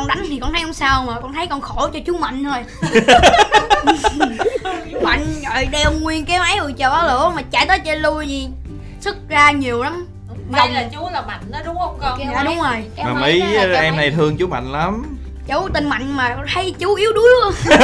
[0.00, 2.44] con đánh thì con thấy không sao mà con thấy con khổ cho chú mạnh
[2.44, 2.58] thôi.
[5.02, 8.28] Mạnh rồi đeo nguyên cái máy rồi chờ bá lửa mà chạy tới chạy lui
[8.28, 8.48] gì
[9.00, 10.06] sức ra nhiều lắm.
[10.50, 12.20] May là chú là mạnh đó đúng không con?
[12.34, 12.84] dạ đúng rồi.
[13.04, 13.42] Mà mấy
[13.74, 15.16] em này thương chú mạnh lắm.
[15.48, 17.54] Chú tên mạnh mà con thấy chú yếu đuối luôn.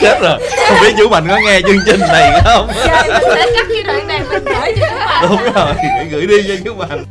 [0.00, 0.38] Chết rồi.
[0.68, 2.68] Không biết chú mạnh có nghe chương trình này không?
[2.86, 5.26] Trời, mình sẽ cắt cái đoạn này mình gửi cho chú mạnh.
[5.28, 5.74] Đúng rồi
[6.10, 7.04] gửi đi cho chú mạnh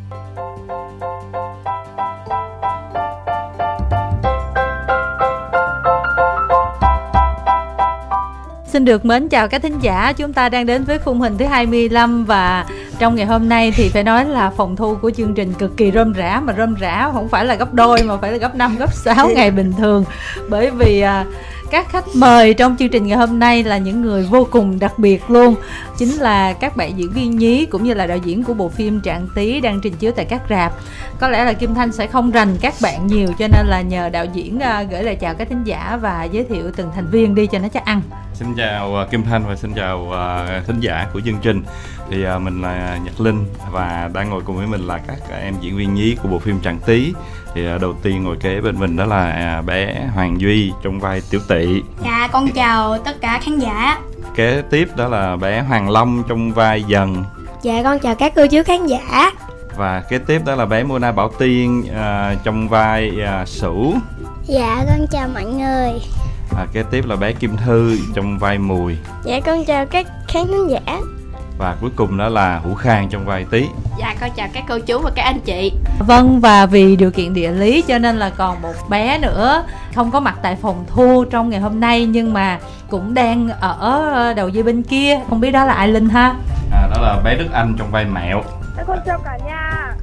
[8.79, 11.45] Xin được mến chào các thính giả, chúng ta đang đến với khung hình thứ
[11.45, 12.65] 25 và
[12.99, 15.91] trong ngày hôm nay thì phải nói là phòng thu của chương trình cực kỳ
[15.91, 18.75] rôm rã mà rôm rã không phải là gấp đôi mà phải là gấp 5,
[18.79, 20.05] gấp 6 ngày bình thường.
[20.49, 21.25] Bởi vì à,
[21.71, 24.99] các khách mời trong chương trình ngày hôm nay là những người vô cùng đặc
[24.99, 25.55] biệt luôn
[25.99, 29.01] chính là các bạn diễn viên nhí cũng như là đạo diễn của bộ phim
[29.01, 30.73] Trạng Tí đang trình chiếu tại các rạp.
[31.19, 34.09] Có lẽ là Kim Thanh sẽ không rành các bạn nhiều cho nên là nhờ
[34.09, 37.35] đạo diễn à, gửi lời chào các thính giả và giới thiệu từng thành viên
[37.35, 38.01] đi cho nó chắc ăn.
[38.33, 41.63] Xin chào uh, Kim Thanh và xin chào uh, thính giả của chương trình.
[42.09, 45.77] Thì mình là Nhật Linh và đang ngồi cùng với mình là các em diễn
[45.77, 47.13] viên nhí của bộ phim Trạng Tí
[47.55, 51.21] Thì đầu tiên ngồi kế bên mình đó là uh, bé Hoàng Duy trong vai
[51.29, 53.99] Tiểu Tị dạ con chào tất cả khán giả.
[54.35, 57.23] Kế tiếp đó là bé Hoàng Long trong vai Dần.
[57.61, 59.31] Dạ con chào các cô chú khán giả.
[59.77, 63.93] Và kế tiếp đó là bé Mona Bảo Tiên uh, trong vai uh, Sửu.
[64.45, 66.01] Dạ con chào mọi người.
[66.49, 68.97] Và kế tiếp là bé Kim Thư trong vai Mùi.
[69.23, 70.99] Dạ con chào các khán giả
[71.59, 73.65] và cuối cùng đó là Hữu Khang trong vai Tí
[73.99, 75.71] Dạ con chào các cô chú và các anh chị.
[75.99, 79.63] Vâng và vì điều kiện địa lý cho nên là còn một bé nữa.
[79.95, 84.33] Không có mặt tại phòng thu trong ngày hôm nay nhưng mà cũng đang ở
[84.35, 85.19] đầu dây bên kia.
[85.29, 86.35] Không biết đó là ai Linh ha?
[86.71, 88.43] À, đó là bé Đức Anh trong vai Mẹo.
[88.77, 89.95] Dạ con chào cả nhà.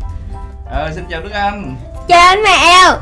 [0.73, 1.77] À, xin chào Đức Anh.
[2.09, 2.97] Chào anh mèo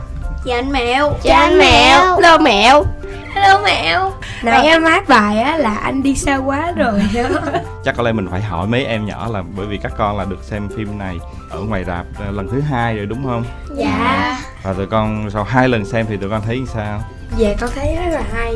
[0.45, 1.13] dạ anh mẹo.
[1.23, 2.85] Chào anh mèo Hello mẹo
[3.35, 4.13] Hello mèo
[4.43, 7.03] Nãy em hát bài á là anh đi xa quá rồi.
[7.85, 10.25] Chắc có lẽ mình phải hỏi mấy em nhỏ là bởi vì các con là
[10.25, 11.19] được xem phim này
[11.51, 13.45] ở ngoài rạp à, lần thứ hai rồi đúng không?
[13.77, 14.39] Dạ.
[14.63, 17.03] Và tụi con sau hai lần xem thì tụi con thấy sao
[17.37, 18.55] Dạ con thấy rất là hay.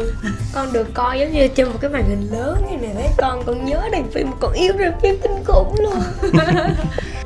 [0.54, 3.08] Con được coi giống như trên một cái màn hình lớn như này đấy.
[3.16, 6.02] Con con nhớ đoạn phim, con yêu đoạn phim kinh khủng luôn.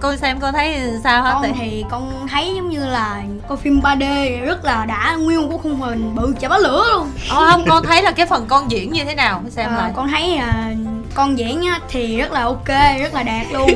[0.02, 3.80] Cô xem cô thấy sao hả con thì con thấy giống như là coi phim
[3.80, 7.10] 3D rất là đã nguyên một khung hình bự chả bá lửa luôn.
[7.30, 9.42] Ồ không con thấy là cái phần con diễn như thế nào?
[9.50, 10.74] Xem à, lại con thấy à,
[11.14, 12.68] con diễn á, thì rất là ok
[13.00, 13.70] rất là đạt luôn.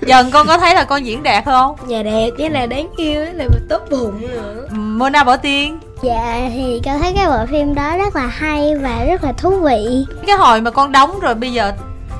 [0.06, 1.76] Dần con có thấy là con diễn đạt không?
[1.86, 4.66] Dạ đẹp, với là đáng yêu, là tốt bụng nữa.
[4.70, 9.04] Mona Bảo Tiên Dạ thì con thấy cái bộ phim đó rất là hay và
[9.04, 11.72] rất là thú vị Cái hồi mà con đóng rồi bây giờ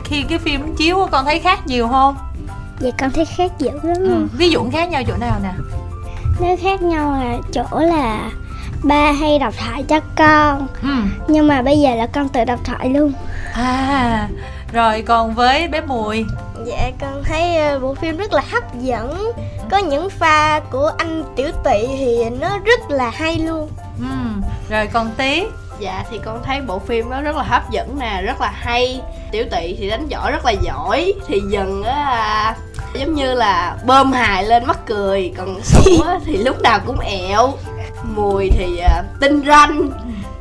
[0.05, 2.17] khi cái phim chiếu con thấy khác nhiều không?
[2.81, 4.27] Dạ con thấy khác dữ lắm Ừ.
[4.33, 5.53] Ví dụ khác nhau chỗ nào nè?
[6.41, 8.31] Nó khác nhau là chỗ là
[8.83, 10.89] ba hay đọc thoại cho con Ừ.
[11.29, 13.13] Nhưng mà bây giờ là con tự đọc thoại luôn
[13.55, 14.29] À
[14.73, 16.25] rồi còn với bé Mùi
[16.67, 19.33] Dạ con thấy ờ, bộ phim rất là hấp dẫn.
[19.71, 23.69] Có những pha của anh Tiểu Tị thì nó rất là hay luôn.
[23.99, 24.41] Ừ.
[24.71, 25.45] Rồi còn Tí
[25.79, 29.01] Dạ thì con thấy bộ phim đó rất là hấp dẫn nè, rất là hay.
[29.31, 32.57] Tiểu tỵ thì đánh võ rất là giỏi Thì dần á
[32.95, 36.99] giống như là bơm hài lên mắc cười Còn sủ á, thì lúc nào cũng
[36.99, 37.53] ẹo.
[38.05, 39.91] Mùi thì à, tinh ranh.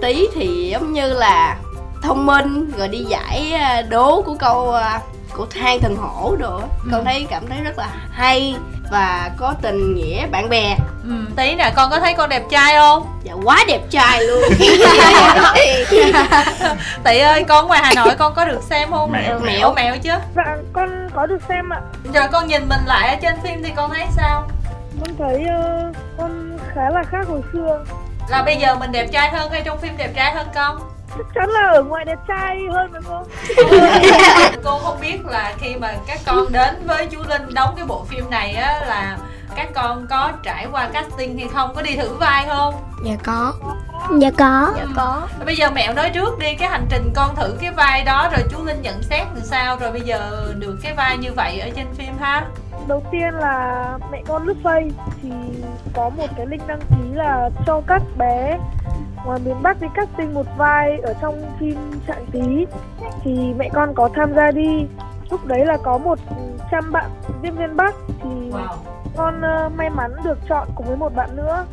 [0.01, 1.57] Tí thì giống như là
[2.03, 4.75] thông minh Rồi đi giải à, đố của câu
[5.37, 6.65] của than thần hổ đồ á.
[6.91, 7.03] Con Ừ.
[7.05, 8.55] thấy cảm thấy rất là hay
[8.91, 11.11] Và có tình nghĩa bạn bè ừ.
[11.35, 13.19] Tí nè con có thấy con đẹp trai không?
[13.23, 14.43] Dạ quá đẹp trai luôn
[17.03, 19.11] Tị ơi con ngoài Hà Nội con có được xem không?
[19.11, 19.39] Mẹo.
[19.39, 21.81] Mẹo mẹo chứ Dạ con có được xem ạ
[22.13, 24.47] Rồi con nhìn mình lại ở trên phim thì con thấy sao?
[24.99, 27.83] Con thấy ờ, con khá là khác hồi xưa
[28.29, 30.79] Là bây giờ mình đẹp trai hơn hay trong phim đẹp trai hơn con?
[31.17, 33.27] Chắc chắn là ở ngoài đẹp trai hơn phải không?
[34.63, 38.05] cô không biết là khi mà các con đến với chú Linh đóng cái bộ
[38.09, 39.17] phim này á là
[39.55, 41.75] các con có trải qua casting hay không?
[41.75, 42.75] Có đi thử vai không?
[43.03, 43.53] Dạ có.
[44.19, 44.73] Dạ có.
[44.77, 45.27] Dạ có.
[45.45, 48.43] Bây giờ mẹo nói trước đi cái hành trình con thử cái vai đó rồi
[48.51, 51.69] chú Linh nhận xét làm sao rồi bây giờ được cái vai như vậy ở
[51.75, 52.45] trên phim ha?
[52.87, 55.29] Đầu tiên là mẹ con lướt face thì
[55.93, 58.57] có một cái link đăng ký là cho các bé
[59.25, 62.65] ngoài miền Bắc đi casting một vai ở trong phim Trạng Tí.
[63.23, 64.85] Thì mẹ con có tham gia đi.
[65.29, 66.19] Lúc đấy là có một
[66.71, 67.09] trăm bạn
[67.43, 71.35] diễn viên Bắc thì wow con ờ, may mắn được chọn cùng với một bạn
[71.35, 71.65] nữa.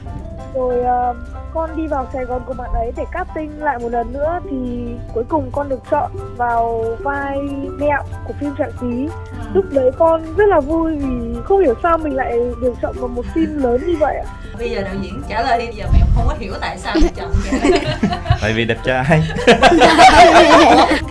[0.54, 1.14] Rồi ờ,
[1.54, 4.86] con đi vào Sài Gòn cùng bạn ấy để casting lại một lần nữa thì
[5.14, 7.38] cuối cùng con được chọn vào vai
[7.78, 9.08] mẹo của phim Trạng Tí
[9.54, 13.08] lúc đấy con rất là vui vì không hiểu sao mình lại được chọn vào
[13.08, 14.26] một phim lớn như vậy ạ.
[14.58, 17.08] Bây giờ đạo diễn trả lời đi giờ mẹ không có hiểu tại sao mẹ
[17.16, 17.80] chọn vậy.
[18.40, 19.22] Tại vì đẹp trai.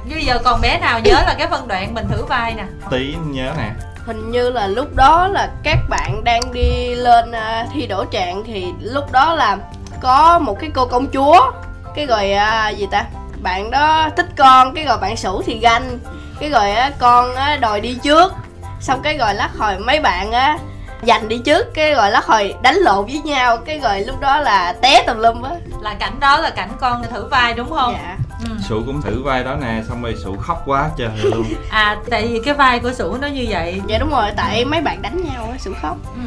[0.10, 2.66] Bây giờ còn bé nào nhớ là cái phân đoạn mình thử vai nè.
[2.90, 3.72] Tí nhớ nè
[4.08, 8.44] hình như là lúc đó là các bạn đang đi lên à, thi đổ trạng
[8.44, 9.58] thì lúc đó là
[10.02, 11.52] có một cái cô công chúa
[11.96, 13.06] cái rồi à, gì ta?
[13.42, 16.00] Bạn đó thích con cái rồi bạn sủ thì ganh
[16.40, 18.34] cái rồi á con á đòi đi trước.
[18.80, 20.58] Xong cái rồi lát hồi mấy bạn á
[21.02, 24.40] giành đi trước cái rồi lát hồi đánh lộn với nhau cái rồi lúc đó
[24.40, 25.52] là té tùm lum á.
[25.82, 27.94] Là cảnh đó là cảnh con thử vai đúng không?
[27.98, 28.50] Dạ ừ.
[28.70, 31.46] sụ cũng thử vai đó nè xong rồi sụ khóc quá trời luôn.
[31.70, 33.82] À tại vì cái vai của sủ nó như vậy.
[33.88, 35.98] Dạ đúng rồi tại mấy bạn đánh nhau á sủ khóc.
[36.16, 36.22] Ừ.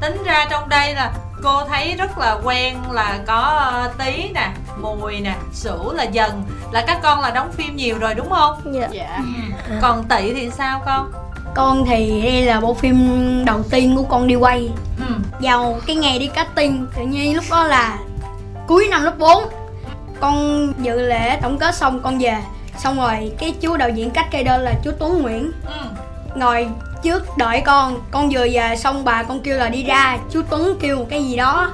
[0.00, 1.12] tính ra trong đây là
[1.42, 3.40] cô thấy rất là quen là có
[3.72, 6.42] ờ, tí nè mùi nè sủ là dần.
[6.72, 8.74] Là các con là đóng phim nhiều rồi đúng không?
[8.74, 8.88] Dạ.
[8.92, 9.20] Dạ.
[9.80, 11.12] Còn tị thì sao con?
[11.54, 12.96] Con thì đây là bộ phim
[13.44, 14.70] đầu tiên của con đi quay.
[15.08, 15.14] Ừ.
[15.40, 17.98] vào cái ngày đi casting tự nhiên lúc đó là
[18.66, 19.44] cuối năm lớp 4
[20.22, 22.36] con dự lễ tổng kết xong con về.
[22.78, 25.52] Xong rồi cái chú đạo diễn cách cây đơn là chú Tuấn Nguyễn.
[25.66, 25.72] Ừ.
[26.34, 26.68] ngồi
[27.02, 30.76] trước đợi con con vừa về xong bà con kêu là đi ra chú Tuấn
[30.80, 31.70] kêu một cái gì đó.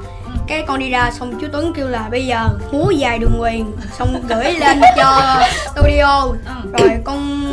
[0.46, 3.72] Cái con đi ra xong chú Tuấn kêu là bây giờ múa dài đường quyền
[3.98, 5.40] xong gửi lên cho
[5.72, 6.20] studio.
[6.22, 6.70] Ừ.
[6.78, 7.48] rồi con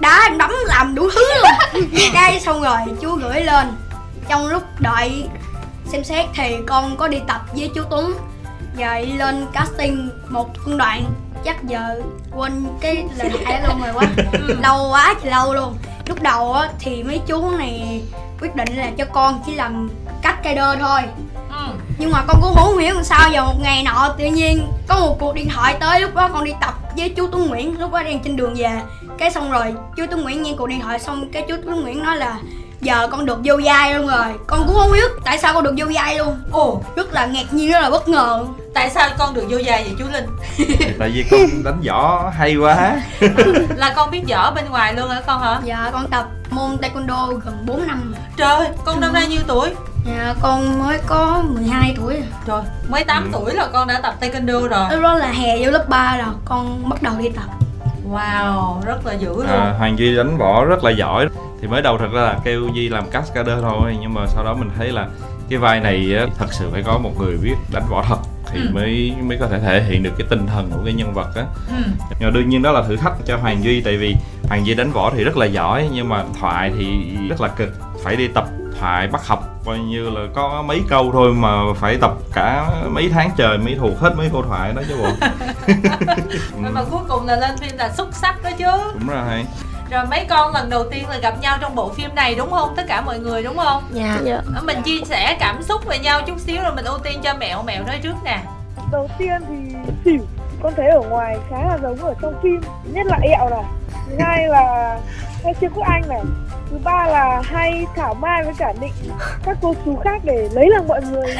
[0.00, 1.84] đá đấm làm đủ thứ luôn.
[2.14, 3.66] Cái xong rồi chú gửi lên.
[4.28, 5.24] Trong lúc đợi
[5.92, 8.14] xem xét thì con có đi tập với chú Tuấn
[8.78, 11.04] rồi lên casting một phân đoạn
[11.44, 12.00] chắc giờ
[12.36, 14.06] quên cái lời đó luôn rồi quá.
[14.62, 15.76] Lâu quá thì lâu luôn.
[16.06, 18.02] Lúc đầu á thì mấy chú này
[18.40, 19.90] quyết định là cho con chỉ làm
[20.22, 21.00] cách cây đơn thôi.
[21.50, 21.66] Ừ.
[21.98, 24.98] nhưng mà con cũng không hiểu làm sao giờ một ngày nọ tự nhiên có
[24.98, 27.92] một cuộc điện thoại tới lúc đó con đi tập với chú Tuấn Nguyễn lúc
[27.92, 28.80] đó đang trên đường về.
[29.18, 32.02] Cái xong rồi chú Tuấn Nguyễn nghe cuộc điện thoại xong cái chú Tuấn Nguyễn
[32.02, 32.38] nói là
[32.84, 34.26] giờ con được vô vai luôn rồi.
[34.46, 36.36] Con cũng không biết tại sao con được vô vai luôn.
[36.52, 38.44] Ồ rất là ngạc nhiên rất là bất ngờ
[38.74, 40.26] tại sao con được vô vai vậy chú linh?
[40.98, 42.96] Tại vì con đánh võ hay quá.
[43.76, 45.60] Là con biết võ bên ngoài luôn hả con hả?
[45.64, 48.20] Dạ con tập môn taekwondo gần 4 năm rồi.
[48.36, 49.70] trời con năm nay nhiêu tuổi?
[50.06, 52.22] Dạ con mới có 12 tuổi rồi.
[52.46, 53.28] trời mới 8 Ừ.
[53.32, 54.86] tuổi là con đã tập taekwondo rồi.
[54.90, 57.44] Lúc đó là hè vô lớp 3 rồi con bắt đầu đi tập.
[58.12, 59.46] Wow rất là dữ luôn.
[59.46, 61.26] À, hoàng duy đánh võ rất là giỏi
[61.64, 64.54] thì mới đầu thật ra là kêu duy làm cascader thôi nhưng mà sau đó
[64.54, 65.06] mình thấy là
[65.50, 68.16] cái vai này á, thật sự phải có một người biết đánh võ thật
[68.46, 68.68] thì Ừ.
[68.74, 71.42] mới mới có thể thể hiện được cái tinh thần của cái nhân vật á.
[71.68, 71.82] Ừ.
[72.20, 74.16] nhưng mà đương nhiên đó là thử thách cho hoàng duy tại vì
[74.48, 77.68] hoàng duy đánh võ thì rất là giỏi nhưng mà thoại thì rất là cực
[78.04, 78.44] phải đi tập
[78.80, 81.48] thoại bắt học coi như là có mấy câu thôi mà
[81.80, 85.08] phải tập cả mấy tháng trời mới thuộc hết mấy câu thoại đó chứ bộ.
[86.74, 88.64] Mà cuối cùng là lên phim là xuất sắc đó chứ.
[88.98, 89.44] Đúng rồi
[89.94, 92.74] rồi mấy con lần đầu tiên là gặp nhau trong bộ phim này đúng không?
[92.76, 93.82] Tất cả mọi người đúng không?
[93.92, 94.18] Dạ.
[94.24, 94.40] Dạ.
[94.54, 97.34] Ờ, mình chia sẻ cảm xúc về nhau chút xíu rồi mình ưu tiên cho
[97.34, 98.42] mẹo mẹo nói trước nè.
[98.92, 100.20] Đầu tiên thì xỉu
[100.62, 102.60] con thấy ở ngoài khá là giống ở trong phim
[102.92, 103.64] nhất là ẹo này.
[104.08, 104.98] Thứ hai là
[105.44, 106.20] hay chưa quốc anh này.
[106.70, 108.92] Thứ ba là hay thảo mai với cả định
[109.44, 111.36] các cô chú khác để lấy lòng mọi người.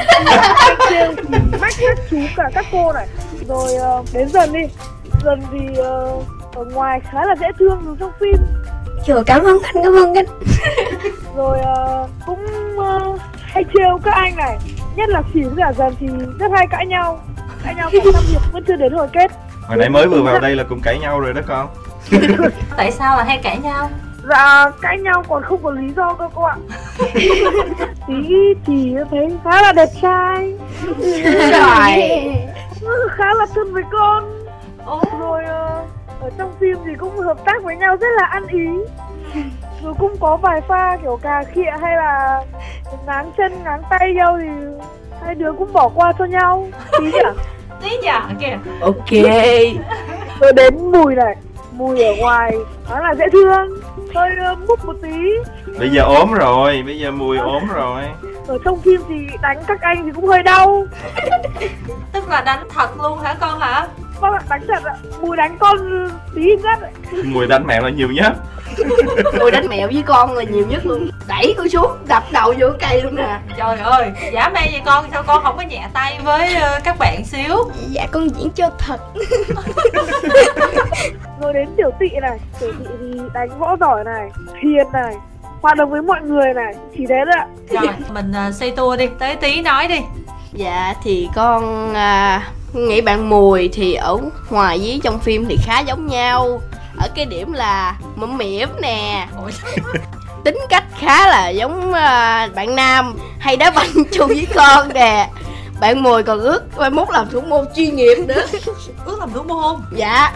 [0.91, 3.07] Trêu thì mách các chú cả các cô này.
[3.49, 4.63] Rồi ờ, đến dần đi.
[5.25, 6.17] Dần thì ờ,
[6.55, 8.37] ở ngoài khá là dễ thương giống trong phim.
[9.07, 10.27] Trời cảm ơn anh cảm ơn anh.
[11.37, 12.47] Rồi ờ, cũng
[12.79, 14.59] ờ, hay trêu các anh này.
[14.97, 16.07] Nhất là xỉu với cả dần thì
[16.39, 17.21] rất hay cãi nhau.
[17.65, 19.31] Cãi nhau cả năm hiệp vẫn chưa đến hồi kết.
[19.63, 21.69] Hồi nãy mới vừa vào đây là cũng cãi nhau rồi đó con.
[22.77, 23.91] Tại sao là hay cãi nhau?
[24.29, 26.57] Dạ cãi nhau còn không có lý do cơ cô ạ.
[28.09, 30.55] Tí thì thấy khá là đẹp trai.
[31.51, 32.33] Trời.
[33.11, 34.45] Khá là thân với con.
[34.87, 35.03] Ồ.
[35.21, 35.74] Rồi ờ,
[36.25, 38.69] ở trong phim thì cũng hợp tác với nhau rất là ăn ý.
[39.83, 42.43] Rồi cũng có vài pha kiểu cà khịa hay là
[43.07, 44.49] ngáng chân ngáng tay nhau thì
[45.23, 46.69] hai đứa cũng bỏ qua cho nhau.
[46.99, 47.19] Tí nhỉ?
[47.83, 49.11] Tí giờ kìa ok.
[50.41, 51.37] Rồi đến mùi này.
[51.73, 52.57] Mùi ở ngoài
[52.89, 53.69] khá là dễ thương.
[54.15, 55.09] Hơi ờ, múc một tí.
[55.79, 56.83] Bây giờ ốm rồi.
[56.87, 58.03] Bây giờ mùi ốm rồi.
[58.47, 60.85] Ở trong phim thì đánh các anh thì cũng hơi đau.
[62.13, 63.87] Tức là đánh thật luôn hả con hả
[64.25, 64.95] Vâng ạ, đánh thật ạ.
[65.21, 65.79] Mùi đánh con
[66.35, 66.91] tí nhất ạ.
[67.25, 68.33] Mùi đánh mẹ là nhiều nhất.
[69.39, 71.11] Tôi đánh mẹo với con là nhiều nhất luôn.
[71.29, 73.41] Đẩy cô xuống đập đầu vô cây luôn nè.
[73.57, 76.97] Trời ơi giả mê vậy con sao con không có nhẹ tay với ờ, các
[76.99, 77.57] bạn xíu?
[77.89, 79.01] Dạ con diễn cho thật.
[81.41, 84.31] Rồi đến tiểu tị này Tiểu tị thì đánh võ giỏi này
[84.63, 85.15] Hiền này
[85.63, 87.47] Hoạt động với mọi người này Chỉ thế thôi ạ.
[87.71, 90.01] Rồi mình ờ, xây tour đi tới tí nói đi.
[90.53, 92.43] Dạ thì con à,
[92.75, 94.19] nghĩ bạn mùi thì ở
[94.51, 96.61] ngoài với trong phim thì khá giống nhau.
[96.97, 99.29] Ở cái điểm là mẫm mỉm nè.
[99.37, 99.51] Ủa,
[100.99, 105.29] khá là giống à, bạn nam hay đá banh chung với con nè.
[105.81, 108.47] Bạn mùi còn ước mai mốt làm thủ môn chuyên nghiệp nữa.
[109.05, 109.77] Ước làm thủ môn?
[109.97, 110.33] Dạ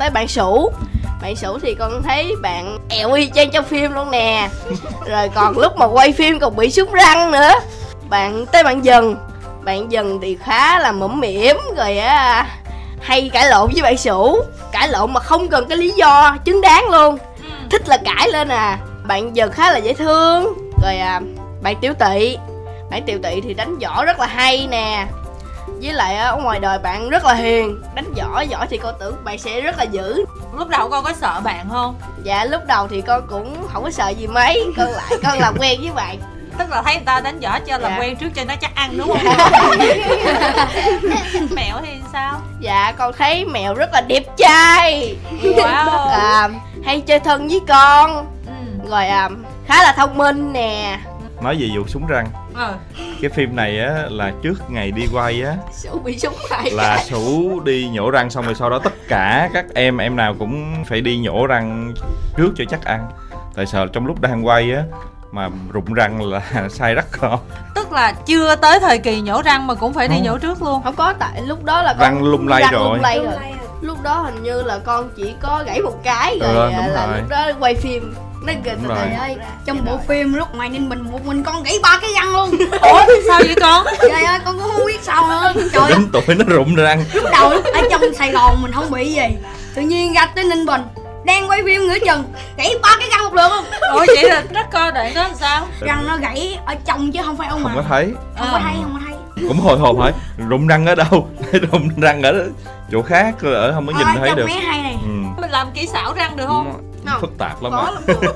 [0.00, 0.72] tới bạn sủ
[1.22, 4.48] bạn sủ thì con thấy bạn ẹo y chang trong phim luôn nè.
[5.06, 7.52] Rồi còn lúc mà quay phim còn bị súng răng nữa.
[8.08, 9.16] Bạn tới bạn dần
[9.64, 12.46] bạn dần thì khá là mõm mỉm rồi á
[13.00, 14.40] hay cãi lộn với bạn sủ
[14.72, 17.18] cãi lộn mà không cần cái lý do chính đáng luôn.
[17.70, 18.78] Thích là cãi lên à.
[19.06, 20.54] Bạn dần khá là dễ thương.
[20.82, 21.20] Rồi à,
[21.62, 22.36] bạn tiểu tỵ.
[22.90, 25.06] Bạn tiểu tỵ thì đánh võ rất là hay nè.
[25.66, 27.82] Với lại ở ngoài đời bạn rất là hiền.
[27.94, 30.24] Đánh võ giỏi thì con tưởng bạn sẽ rất là dữ.
[30.58, 31.94] Lúc đầu con có sợ bạn không?
[32.22, 34.64] Dạ lúc đầu thì con cũng không có sợ gì mấy.
[34.76, 36.18] Con lại con làm quen với bạn
[36.60, 37.98] tức là thấy người ta đánh võ cho làm Dạ.
[38.00, 39.18] quen trước cho nó chắc ăn đúng không?
[41.56, 42.40] Mẹo thì sao?
[42.60, 45.16] Dạ con thấy mèo rất là đẹp trai.
[45.42, 46.08] Wow.
[46.08, 46.48] À,
[46.84, 48.26] hay chơi thân với con.
[48.46, 48.88] Ừ.
[48.90, 49.28] rồi à,
[49.66, 50.98] khá là thông minh nè.
[51.42, 52.26] Nói về vụ súng răng.
[52.54, 52.74] Ờ.
[53.22, 56.98] cái phim này á là trước ngày đi quay á sủ bị súng hay là
[57.04, 60.84] sủ đi nhổ răng xong rồi sau đó tất cả các em em nào cũng
[60.88, 61.94] phải đi nhổ răng
[62.36, 63.06] trước cho chắc ăn.
[63.54, 64.82] Tại sợ trong lúc đang quay á
[65.32, 67.38] mà rụng răng là sai rất khó.
[67.74, 70.24] Tức là chưa tới thời kỳ nhổ răng mà cũng phải đi Không.
[70.24, 70.82] nhổ trước luôn.
[70.84, 72.82] Không có tại lúc đó là con Răng lung lay răng rồi.
[72.84, 73.34] lung lay rồi.
[73.80, 76.94] Lúc đó hình như là con chỉ có gãy một cái rồi Ừ, à, đúng
[76.94, 77.16] là rồi.
[77.18, 78.14] lúc đó quay phim.
[78.46, 78.52] Nó
[78.88, 78.96] rồi.
[78.98, 82.10] Trời ơi, trong bộ phim lúc ngoài Ninh Bình một mình con gãy ba cái
[82.14, 82.50] răng luôn.
[82.82, 83.86] Ủa sao vậy con?
[84.00, 85.52] Trời ơi, con cũng không biết sao nữa?
[85.72, 87.04] Trời ơi, đến tuổi nó rụng răng.
[87.12, 89.22] Lúc đầu lúc ở trong Sài Gòn mình không bị gì.
[89.74, 90.80] Tự nhiên ra tới Ninh Bình
[91.24, 92.24] Đang quay phim nữa chừng
[92.56, 93.64] Gãy ba cái răng một lượt luôn.
[93.92, 95.66] Ủa vậy là rất cơ đoạn đó làm sao?
[95.80, 97.76] Răng nó gãy ở trong chứ không phải ở không ngoài.
[97.76, 98.12] có thấy.
[98.38, 99.14] Không có thấy, không có thấy.
[99.48, 100.12] Cũng hồi hộp hỏi
[100.48, 101.28] rụng răng ở đâu?
[101.72, 102.48] Rụng răng ở
[102.92, 104.46] chỗ khác ở không có nhìn Ờ, thấy được.
[104.46, 104.96] hay này.
[105.02, 105.08] Ừ.
[105.40, 106.72] mình làm kỹ xảo răng được không?
[107.06, 107.20] Không.
[107.20, 108.28] phức tạp lắm có mà.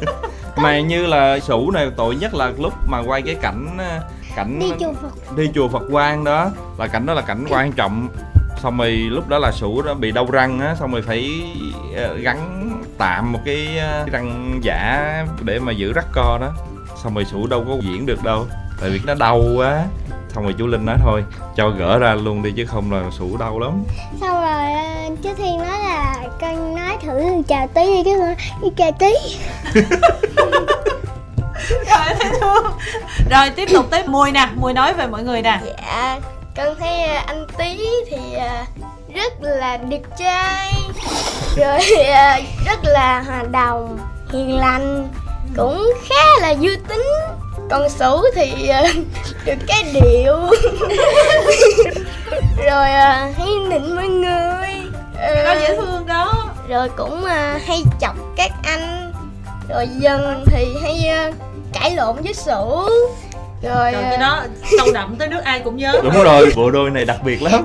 [0.57, 4.01] mà như là sủ này tội nhất là lúc mà quay cái cảnh ờ,
[4.37, 5.37] cảnh đi chùa Phật.
[5.37, 8.09] đi chùa Phật Quang đó là cảnh đó là cảnh quan trọng
[8.65, 11.31] xong rồi lúc đó là sủ đó bị đau răng á xong rồi phải
[11.97, 16.53] ờ, gắn tạm một cái ờ, răng giả để mà giữ rắc co đó.
[17.03, 18.47] Xong rồi sủ đâu có diễn được đâu
[18.81, 19.85] tại vì nó đau quá.
[20.29, 21.25] Xong rồi chú Linh nói thôi
[21.57, 23.85] cho gỡ ra luôn đi chứ không là sủ đau lắm.
[24.21, 28.35] Xong rồi ờ, chú Thiên nói là con nói thử chào tí đi cái con
[28.63, 29.13] đi chào tí.
[31.71, 32.65] Rồi thấy thương
[33.31, 35.61] rồi tiếp tục tới mùi nè mùi nói về mọi người nè.
[35.65, 36.21] Dạ
[36.57, 38.65] con thấy ờ, anh Tý thì ờ,
[39.15, 40.73] rất là đẹp trai.
[41.57, 43.99] Rồi ờ, rất là hòa đồng,
[44.33, 45.09] hiền lành
[45.57, 47.05] Cũng khá là vui tính.
[47.71, 48.83] Còn Sủ thì ờ,
[49.45, 50.37] được cái điệu.
[52.65, 54.69] Rồi ờ, hay nịnh mọi người.
[55.19, 56.45] Ờ, nó dễ thương đó.
[56.69, 59.13] rồi cũng à, hay chọc các anh.
[59.69, 61.33] Rồi dần thì hay à,
[61.73, 62.89] cãi lộn với sủ
[63.65, 64.43] rồi rồi à, cái đó
[64.79, 65.93] sâu đậm tới nước ai cũng nhớ.
[66.03, 67.63] Đúng rồi bộ đôi này đặc biệt lắm.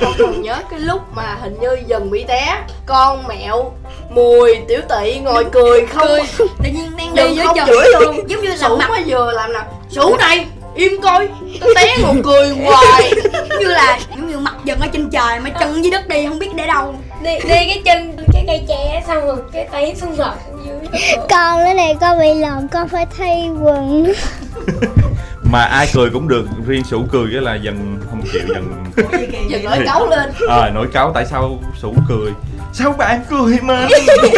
[0.00, 3.72] Con còn nhớ cái lúc mà hình như dần bị té con mẹo
[4.08, 6.20] mùi tiểu tỵ ngồi cười không Cười.
[6.38, 7.86] Tự nhiên đang đi không trời chửi.
[8.00, 8.90] luôn Giống như là sủ mặt.
[8.90, 11.28] mà vừa làm nào sủ này im coi.
[11.60, 13.12] Tao té ngồi cười hoài.
[13.50, 16.26] Giống như là giống như mặt dần ở trên trời mà chân dưới đất đi
[16.26, 16.94] không biết để đâu.
[17.22, 21.00] Đi đi cái chân cái cây tre xong rồi cái tay xong dưới.
[21.30, 24.12] Con nữa này con bị lộn con phải thay quần
[25.54, 26.46] mà ai cười cũng được.
[26.66, 28.84] Riêng sủ cười cái là dần không chịu dần
[29.48, 30.32] dần nổi cáu lên.
[30.48, 32.32] Ờ nổi cáu tại sao sủ cười?
[32.72, 33.88] Sao bạn cười mà?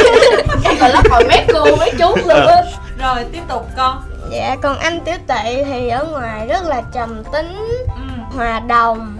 [0.64, 2.62] Cái gọi là hồi mấy cô mấy chú luôn á.
[2.98, 4.02] Rồi tiếp tục con.
[4.30, 7.56] Dạ còn anh tiểu tệ thì ở ngoài rất là trầm tính
[7.86, 8.22] ừ.
[8.36, 9.18] hòa đồng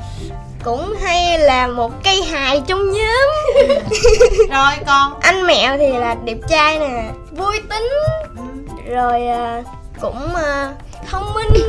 [0.64, 3.56] cũng hay là một cây hài trong nhóm.
[4.50, 5.20] Rồi con.
[5.20, 7.88] Anh mẹo thì là đẹp trai nè vui tính
[8.90, 9.62] rồi à,
[10.00, 10.72] cũng à,
[11.10, 11.62] thông minh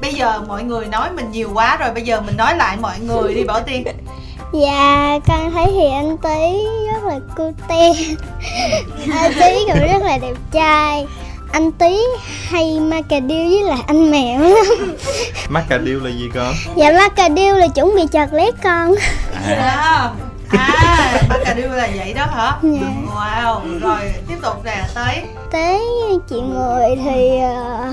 [0.00, 2.98] bây giờ mọi người nói mình nhiều quá rồi bây giờ mình nói lại mọi
[3.00, 3.84] người đi bảo tiên.
[4.52, 7.92] Dạ, con thấy thì anh Tý rất là cute.
[9.12, 11.06] Anh Tý cũng rất là đẹp trai.
[11.52, 11.98] Anh Tý
[12.48, 14.96] hay macadil với lại anh mèo lắm.
[15.48, 16.54] Macadil là gì con?
[16.76, 18.94] Dạ macadil là chuẩn bị chọt lét con.
[19.46, 20.12] À,
[20.48, 22.58] à macadil là vậy đó hả?
[22.62, 22.88] Dạ.
[23.14, 25.80] wow rồi tiếp tục nè tới Tới
[26.28, 27.92] chị người thì ờ,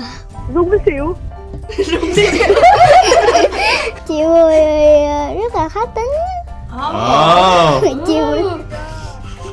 [0.54, 1.14] Dung với xíu
[1.76, 2.26] chị
[4.08, 6.10] thì ờ, rất là khó tính.
[6.80, 8.42] Ồ, Chị người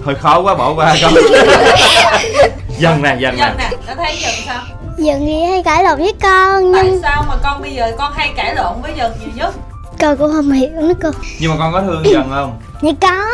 [0.06, 1.14] hơi khó quá bỏ qua con
[2.80, 3.70] dần nè dần dần nè.
[3.72, 4.62] nè đã thấy dần sao?
[4.98, 8.14] Dần thì hay cãi lộn với con tại nhưng sao mà con bây giờ con
[8.16, 9.56] hay cãi lộn với dần nhiều nhất?
[10.02, 11.10] Con cũng không hiểu nữa cô.
[11.40, 13.26] Nhưng mà con có thương dần không Dạ có.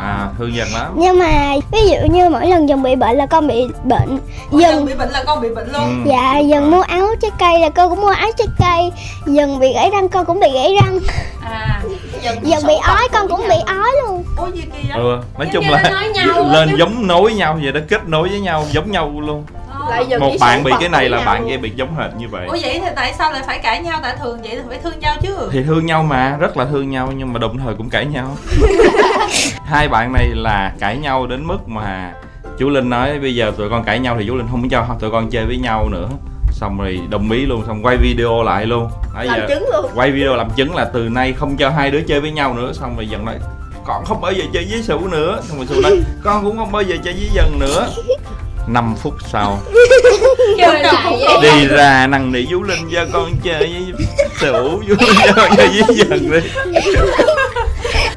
[0.00, 0.92] À thương dần lắm.
[0.96, 4.18] Nhưng mà ví dụ như mỗi lần dần bị bệnh là con bị bệnh
[4.50, 4.84] Mỗi lần Dần.
[4.86, 6.04] bị bệnh là con bị bệnh luôn.
[6.04, 6.10] Ừ.
[6.10, 8.92] Dạ dần mua áo trái cây là con cũng mua áo trái cây.
[9.26, 10.98] Dần bị gãy răng con cũng bị gãy răng.
[11.44, 11.80] À
[12.42, 14.24] Dần bị ói con cũng bị ói luôn.
[14.36, 14.98] Ôi gì kỳ vậy?
[14.98, 17.72] Ừ nói chung như là nó nói nhau á, lên chứ- giống nối nhau vậy
[17.72, 19.44] đó kết nối với nhau giống nhau luôn
[19.90, 22.46] lại dần một bạn bị cái này là bạn kia bị giống hệt như vậy.
[22.46, 23.98] Ủa vậy thì tại sao lại phải cãi nhau?
[24.02, 25.36] Tại thường vậy thì phải thương nhau chứ.
[25.52, 28.36] Thì thương nhau mà rất là thương nhau nhưng mà đồng thời cũng cãi nhau.
[29.64, 32.12] Hai bạn này là cãi nhau đến mức mà
[32.58, 35.10] chú linh nói bây giờ tụi con cãi nhau thì chú linh không cho tụi
[35.10, 36.08] con chơi với nhau nữa.
[36.52, 38.90] Xong rồi đồng ý luôn xong quay video lại luôn.
[39.14, 39.90] Bây làm giờ chứng luôn.
[39.94, 42.72] quay video làm chứng là từ nay không cho hai đứa chơi với nhau nữa.
[42.72, 43.34] Xong rồi dần nói
[43.84, 45.40] con không bao giờ chơi với sủ nữa.
[45.42, 47.88] Xong rồi sủ nói con cũng không bao giờ chơi với dần nữa
[48.72, 49.58] 5 phút sau.
[51.42, 54.06] Đi ra năn nỉ Vũ Linh cho con chơi với
[54.40, 56.40] Sửu Vũ Linh cho con chơi với dần đi.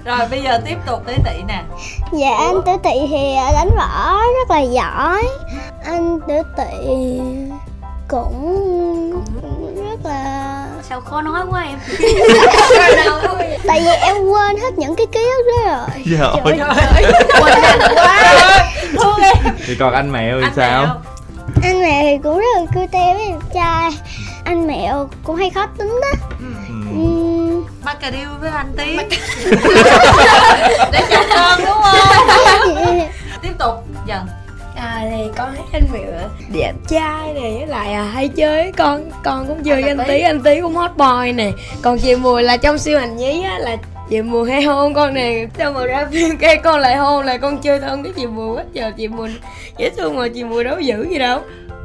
[0.05, 1.63] Rồi bây giờ tiếp tục tới tị nè.
[2.11, 5.23] Dạ anh tử tị thì đánh võ rất là giỏi.
[5.85, 7.19] Anh tử tị
[8.07, 8.63] cũng
[9.75, 11.79] rất là sao khó nói quá em?
[13.67, 15.87] Tại vì em quên hết những cái ký ức đó rồi.
[16.05, 16.25] Dạ.
[16.25, 16.41] Ơi.
[16.43, 16.75] Quên quá
[18.93, 20.83] thương em Thì còn anh mẹo thì anh sao?
[20.85, 20.95] Mẹo.
[21.63, 23.91] Anh mèo thì cũng rất là cute với đẹp trai
[24.45, 26.27] Anh mèo cũng hay khó tính đó.
[26.39, 26.45] Ừ.
[26.91, 28.97] Uhm, mắc cà điêu với anh tí
[30.91, 33.09] để chồng con đúng không?
[33.41, 33.75] Tiếp tục
[34.07, 34.21] dần.
[34.75, 36.11] À thì con thấy anh Miệu
[36.53, 39.11] đẹp trai này với lại à, hay chơi con.
[39.23, 40.07] Con cũng chơi với Anh.
[40.07, 41.51] Tí, anh Tí cũng hot boy nè.
[41.81, 43.77] Còn chị Mùi là trong siêu hành nhí á là
[44.13, 45.45] chị Mùi hay hôn con nè?
[45.57, 48.57] Xong rồi ra phim cái con lại hôn là con chơi thân với chị Mùi
[48.57, 49.29] hết giờ chị Mùi
[49.77, 51.41] dễ thương mà chị Mùi đâu dữ gì đâu.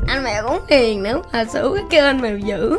[0.08, 2.78] Anh mèo cũng hiền nữa mà xử cái kêu anh mèo dữ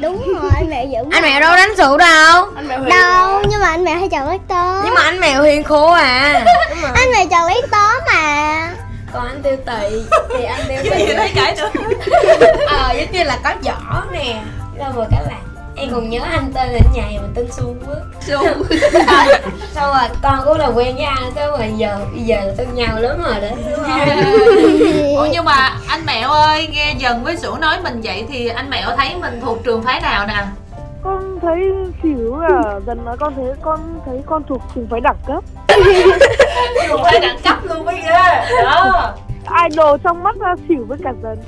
[0.00, 2.46] Đúng rồi anh mèo dữ Anh mèo đâu đánh sự đâu.
[2.56, 4.80] Anh mèo hiền Đâu nhưng mà anh mèo hay chọn lấy tớ.
[4.84, 6.44] Nhưng mà anh mèo hiền khô à.
[6.70, 6.90] Đúng rồi.
[6.94, 8.74] Anh mèo chọn lấy tớ mà.
[9.12, 10.02] Còn anh tiêu tị
[10.36, 11.06] Thì anh tiêu cái tị.
[11.06, 11.70] gì thấy cãi nữa?
[12.68, 14.42] Ờ giống như là có giỏ nè.
[14.78, 15.36] Đâu rồi cái là
[15.76, 18.00] Em còn nhớ anh tên là nhầy mà tên Xuân á.
[18.20, 18.44] Xuân.
[19.74, 22.74] Xong rồi con cũng là quen với anh Thế mà giờ bây giờ là thân
[22.74, 23.56] nhau lớn rồi đó.
[23.70, 25.16] Đúng không?
[25.16, 28.70] ủa nhưng mà anh mẹo ơi nghe dần với sủ nói mình vậy thì anh
[28.70, 30.44] mẹo thấy mình thuộc trường phái nào nè?
[31.04, 31.60] Con thấy
[32.02, 35.44] xỉu à Dần nói con thấy con thấy con thuộc trường phái đẳng cấp.
[36.88, 38.62] Trường phái đẳng cấp luôn mới ghê.
[38.62, 39.14] Đó
[39.64, 41.38] Idol trong mắt ra xỉu với cả dần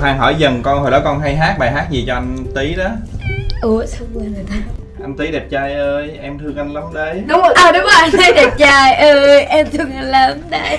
[0.00, 2.74] Khoan hỏi dần con hồi đó con hay hát bài hát gì cho anh Tí
[2.74, 2.88] đó?
[3.62, 4.56] Ủa sao quên rồi ta?
[5.02, 7.22] Anh Tí đẹp trai ơi em thương anh lắm đấy.
[7.26, 7.54] Đúng rồi.
[7.54, 10.78] À đúng rồi anh thấy đẹp trai Ừ em thương anh lắm đây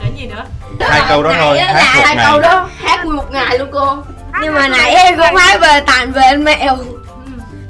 [0.00, 0.44] cái gì nữa?
[0.80, 2.26] Hai câu đó thôi hát một hai ngày.
[2.30, 3.96] câu đó hát nguyên một ngày luôn cô.
[4.42, 6.76] Nhưng mà nãy em cũng nói về tàn về anh mèo.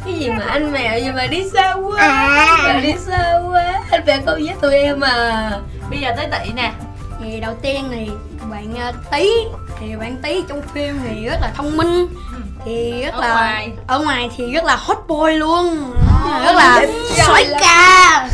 [0.04, 2.08] Cái gì mà anh mèo gì mà đi xa quá
[2.64, 3.82] Mà đi xa quá.
[3.90, 5.50] Anh mèo không với tụi em à
[5.90, 6.72] bây giờ tới tị nè
[7.32, 8.10] thì đầu tiên thì
[8.50, 9.30] bạn ờ, tí
[9.80, 12.06] thì bạn tí trong phim thì rất là thông minh.
[12.64, 13.72] Thì rất Ở là ngoài.
[13.86, 15.92] ở ngoài thì rất là hot boy luôn.
[16.44, 16.86] Rất là
[17.16, 18.28] xoáy ca.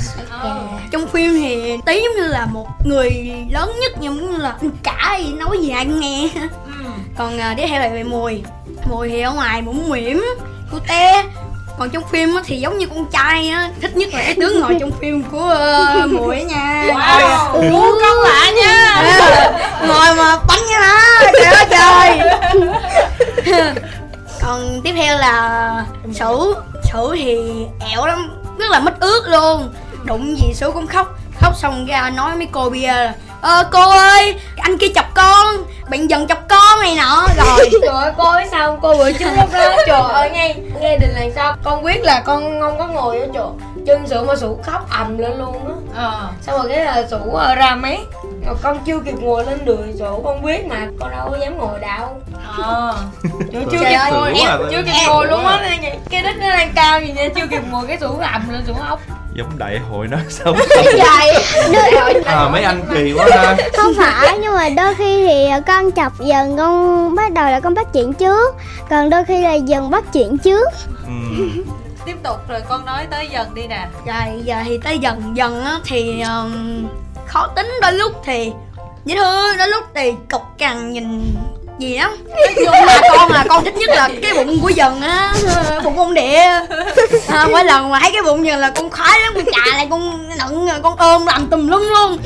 [0.91, 3.11] trong phim thì tí giống như là một người
[3.51, 6.29] lớn nhất nhưng như là anh cả gì nói gì cũng nghe.
[7.17, 8.43] Còn uh, tiếp theo là về mùi.
[8.91, 10.25] Mùi thì ở ngoài mũm mỉm
[10.71, 11.25] cute
[11.79, 14.61] còn trong phim á, thì giống như con trai á thích nhất là cái tướng
[14.61, 15.57] ngồi trong phim của
[16.05, 16.85] uh, mùi á nha.
[16.89, 17.53] Wow.
[17.53, 19.03] Ủa, con lạ nha.
[19.89, 22.19] Ngồi mà bắn như nó trời ơi trời
[24.43, 26.55] còn tiếp theo là sủ
[26.93, 27.39] sủ thì
[27.91, 29.73] ẹo lắm rất là mất ước luôn.
[30.05, 31.19] Đụng gì sủ cũng khóc.
[31.41, 35.57] Khóc xong ra nói mấy cô bia là ờ cô ơi anh kia chọc con
[35.91, 37.27] bạn dần chọc con này nọ.
[37.37, 37.71] Rồi.
[37.83, 38.79] Trời ơi cô biết sao?
[38.83, 41.57] Cô bữa trước lúc đó Trời ơi nghe Nghe đình làng sao?
[41.65, 43.53] Con biết là con không có ngồi ở chỗ
[43.87, 45.75] Chân sủ mà sủ khóc ầm lên luôn á.
[45.95, 46.29] Ờ.
[46.41, 47.79] Xong rồi cái là sủ ờ, ra
[48.47, 51.59] Rồi con chưa kịp ngồi lên đùi sủ Con biết mà con đâu có dám
[51.59, 52.21] ngồi đâu.
[52.59, 52.97] Ờ.
[53.53, 54.35] Chưa Trời kịp ngồi
[54.71, 55.79] chưa kịp ngồi luôn á.
[56.11, 58.75] Cái đất nó đang cao gì nha Chưa kịp ngồi cái sủ ầm lên sủ
[58.89, 59.01] ốc
[59.35, 64.55] Giống đại hội nói xong Trời à, Mấy anh kỳ quá ha Không phải nhưng
[64.55, 68.55] mà đôi khi thì con chọc dần con bắt đầu là con bắt chuyện trước.
[68.91, 70.69] Còn đôi khi là dần bắt chuyện trước.
[71.07, 71.13] Ừ.
[72.07, 73.89] tiếp tục rồi con nói tới dần đi nè.
[74.07, 76.87] Rồi giờ thì tới dần dần á thì um,
[77.27, 78.53] khó tính đôi lúc thì
[79.05, 81.35] dễ thương đôi lúc thì cục cằn nhìn
[81.79, 85.01] gì lắm nói chung là con là con thích nhất là cái bụng của dần
[85.01, 86.41] á ờ, bụng ông địa.
[87.29, 89.87] À, mỗi lần mà thấy cái bụng dần là con khoái lắm con chà lại
[89.91, 92.19] con nựng con ôm làm tùm lum luôn.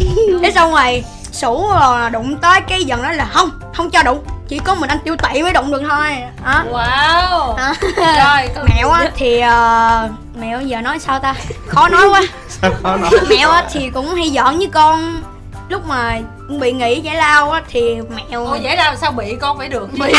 [0.42, 4.24] Thế xong rồi sủ rồi đụng tới cái dần đó là không không cho đụng
[4.48, 6.16] chỉ có mình anh tiêu tị mới đụng được thôi.
[6.44, 6.64] Đó.
[6.72, 7.56] Wow.
[7.56, 7.74] Đó.
[7.96, 10.08] rồi con mẹo á thì ờ,
[10.40, 11.34] mẹo giờ nói sao ta?
[11.66, 12.22] Khó nói quá.
[12.48, 13.10] Sao khó nói?
[13.28, 15.22] Mẹo á thì cũng hay giỡn với con
[15.68, 16.18] lúc mà
[16.60, 19.92] bị nghỉ giải lao á thì mẹo Ồ vậy là sao bị con phải được?
[19.92, 20.12] Bị.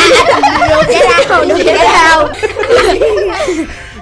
[0.69, 2.27] Được giải lao được giải lao.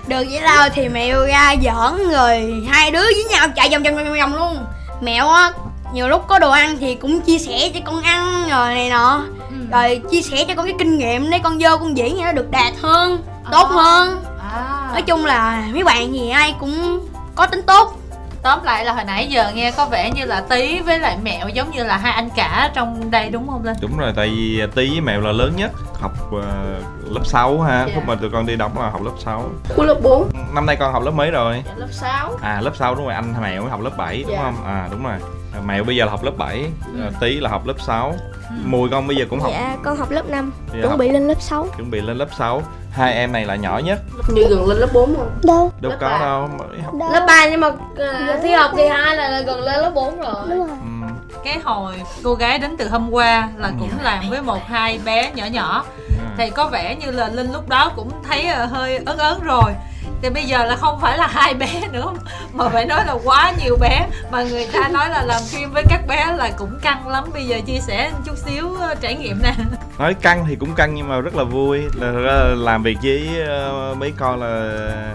[0.07, 3.95] Được giải lao thì mẹo ra giỡn rồi hai đứa với nhau chạy vòng vòng
[3.95, 4.65] vòng vòng luôn.
[5.01, 5.51] Mẹo á
[5.93, 9.23] nhiều lúc có đồ ăn thì cũng chia sẻ cho con ăn rồi này nọ.
[9.71, 12.31] Rồi chia sẻ cho con cái kinh nghiệm để con vô con diễn cho nó
[12.31, 14.23] được đạt hơn tốt hơn.
[14.53, 14.89] À.
[14.91, 17.95] nói chung là mấy bạn gì ai cũng có tính tốt
[18.41, 21.49] tóm lại là hồi nãy giờ nghe có vẻ như là tí với lại mẹo
[21.49, 23.75] giống như là hai anh cả trong đây đúng không linh?
[23.81, 25.71] Đúng rồi tại vì tí với mèo là lớn nhất
[26.01, 26.79] học ờ,
[27.11, 27.85] lớp 6 ha.
[27.87, 27.93] Dạ.
[27.95, 30.75] lúc mà tụi con đi đóng là học lớp 6 của lớp 4 năm nay
[30.75, 31.63] con học lớp mấy rồi?
[31.65, 34.31] Dạ, lớp 6 à lớp 6 đúng rồi anh mèo mới học lớp 7 đúng
[34.31, 34.41] Dạ.
[34.43, 34.65] không?
[34.65, 35.15] À đúng rồi.
[35.65, 37.01] Mèo bây giờ là học lớp 7 Ừ.
[37.03, 38.15] à, tí là học lớp 6
[38.63, 39.51] mùi con bây giờ cũng học.
[39.53, 42.17] Dạ con học lớp 5 Dạ, Chuẩn học- bị lên lớp 6 chuẩn bị lên
[42.17, 42.61] lớp 6
[42.97, 43.99] hai em này là nhỏ nhất.
[44.29, 45.71] Như gần lên lớp 4 không Đâu?
[45.81, 46.19] Đâu Lớp có ba.
[46.19, 46.93] đâu mới học.
[46.99, 47.11] Đâu?
[47.11, 50.19] Lớp 3 nhưng mà à, thi học kỳ 2 là, là gần lên lớp 4
[50.19, 50.33] rồi.
[50.49, 50.67] Đúng rồi.
[50.81, 51.03] Ừm,
[51.43, 55.31] cái hồi cô gái đến từ hôm qua là cũng làm với một hai bé
[55.35, 55.85] nhỏ nhỏ.
[56.19, 56.29] À.
[56.37, 59.71] thì có vẻ như là linh lúc đó cũng thấy ờ, hơi ớn ớn rồi
[60.21, 62.13] thì bây giờ là không phải là hai bé nữa
[62.53, 64.07] mà phải nói là quá nhiều bé.
[64.31, 67.23] Mà người ta nói là làm phim với các bé là cũng căng lắm.
[67.33, 69.53] Bây giờ chia sẻ chút xíu ờ, trải nghiệm nè.
[69.97, 71.81] Nói căng thì cũng căng nhưng mà rất là vui.
[71.93, 74.47] Là, là làm việc với ờ, mấy con là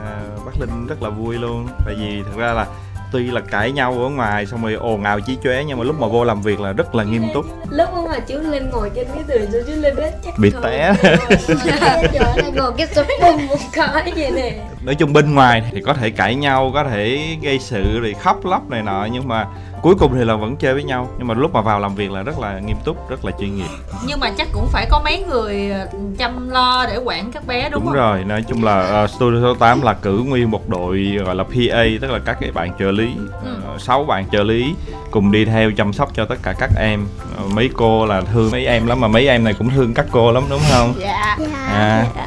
[0.06, 1.68] ờ, bác linh rất là vui luôn.
[1.86, 2.66] Tại vì thật ra là
[3.12, 6.00] tuy là cãi nhau ở ngoài xong rồi ồn ào chí chóe nhưng mà lúc
[6.00, 7.46] mà vô làm việc là rất là nghiêm túc.
[7.70, 10.94] Lúc mà chú Linh ngồi trên cái tường cho chú Linh biết chắc Bị té.
[12.54, 14.58] Ngồi cái sụp bùng một cái vậy nè.
[14.82, 18.44] Nói chung bên ngoài thì có thể cãi nhau có thể gây sự rồi khóc
[18.44, 19.46] lóc này nọ nhưng mà
[19.82, 22.10] cuối cùng thì là vẫn chơi với nhau nhưng mà lúc mà vào làm việc
[22.10, 23.68] là rất là nghiêm túc rất là chuyên nghiệp.
[24.06, 27.68] Nhưng mà chắc cũng phải có mấy người ờ, chăm lo để quản các bé
[27.70, 27.96] đúng, đúng không?
[27.96, 31.44] rồi nói chung là uh, studio số 8 là cử nguyên một đội gọi là
[31.44, 33.12] PA tức là các cái bạn trợ lý.
[33.44, 33.56] Ừ.
[33.66, 34.74] Ờ, sáu bạn trợ lý
[35.10, 37.06] cùng đi theo chăm sóc cho tất cả các em.
[37.36, 40.06] Ờ, mấy cô là thương mấy em lắm mà mấy em này cũng thương các
[40.10, 40.94] cô lắm đúng không?
[40.98, 41.36] Dạ.
[41.68, 42.06] À.
[42.14, 42.22] Ừ.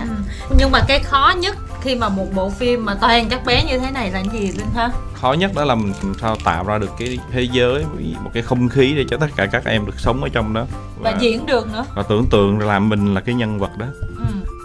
[0.57, 3.79] nhưng mà cái khó nhất khi mà một bộ phim mà toàn các bé như
[3.79, 4.89] thế này là gì linh ha?
[5.13, 7.85] Khó nhất đó là mình làm sao tạo ra được cái thế giới
[8.23, 10.65] một cái không khí để cho tất cả các em được sống ở trong đó.
[10.99, 11.85] Và diễn được nữa.
[11.95, 13.85] và tưởng tượng là mình là cái nhân vật đó.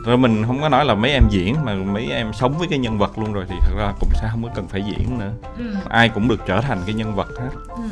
[0.04, 2.78] Rồi mình không có nói là mấy em diễn mà mấy em sống với cái
[2.78, 5.30] nhân vật luôn rồi thì thật ra cũng sẽ không có cần phải diễn nữa.
[5.58, 5.64] Ừ.
[5.88, 7.50] ai cũng được trở thành cái nhân vật hết.
[7.68, 7.82] Ừ.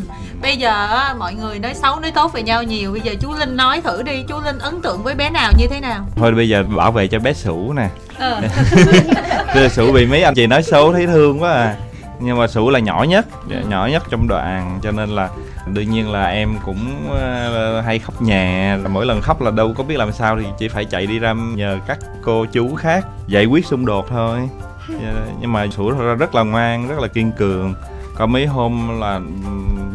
[0.42, 2.92] Bây giờ á, mọi người nói xấu nói tốt về nhau nhiều.
[2.92, 4.24] Bây giờ chú Linh nói thử đi.
[4.28, 6.06] Chú Linh ấn tượng với bé nào như thế nào?
[6.16, 7.88] Thôi bây giờ bảo vệ cho bé sủ nè.
[9.54, 11.76] Bây sủ bị mấy anh chị nói xấu thấy thương quá à.
[12.20, 13.26] Nhưng mà sủ là nhỏ nhất
[13.68, 15.28] nhỏ nhất trong đoàn cho nên là
[15.72, 19.84] đương nhiên là em cũng ờ, hay khóc nhè mỗi lần khóc là đâu có
[19.84, 23.44] biết làm sao thì chỉ phải chạy đi ra nhờ các cô chú khác giải
[23.44, 24.48] quyết xung đột thôi.
[24.88, 27.74] Dạ, nhưng mà sủ thật ra rất là ngoan, rất là kiên cường.
[28.14, 29.20] Có mấy hôm là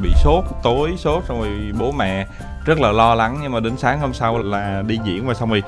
[0.02, 2.28] bị sốt, tối sốt xong rồi bố mẹ
[2.66, 5.50] rất là lo lắng, nhưng mà đến sáng hôm sau là đi diễn và xong
[5.50, 5.64] rồi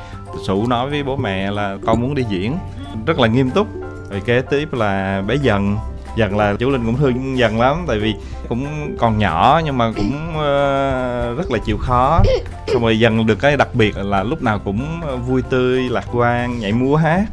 [0.48, 2.58] sủ nói với bố mẹ là con muốn đi diễn.
[3.06, 3.68] Rất là nghiêm túc.
[4.10, 5.78] Rồi kế tiếp là bé dần
[6.16, 8.14] dần là chú linh cũng thương dần lắm tại vì
[8.50, 12.22] cũng còn nhỏ nhưng mà cũng ờ, rất là chịu khó.
[12.68, 16.60] Xong rồi dần được cái đặc biệt là lúc nào cũng vui tươi lạc quan
[16.60, 17.26] nhảy múa hát.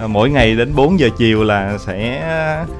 [0.00, 2.20] À, mỗi ngày đến 4 giờ chiều là sẽ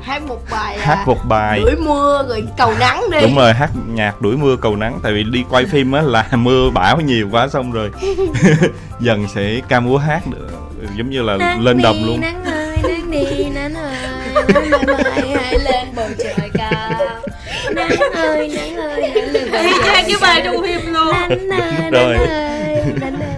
[0.03, 1.61] hát một bài hát à, một bài.
[1.61, 3.19] Đuổi mưa rồi cầu nắng đi.
[3.23, 6.29] Đúng rồi hát nhạc đuổi mưa cầu nắng tại vì đi quay phim á là
[6.37, 7.91] mưa bão nhiều quá xong rồi
[9.01, 10.49] dần sẽ ca múa hát được
[10.97, 12.21] giống như là Nắng lên đồng luôn.
[12.21, 12.45] nắng
[14.55, 16.91] nắng mai mai hãy lên bầu trời cao.
[17.75, 21.15] Nắng ơi nắng ơi hãy lên bầu trời cái bài trong phim luôn.
[21.29, 22.17] Nắng ơi Rồi.
[22.19, 23.31] nắng ơi nắng ơi.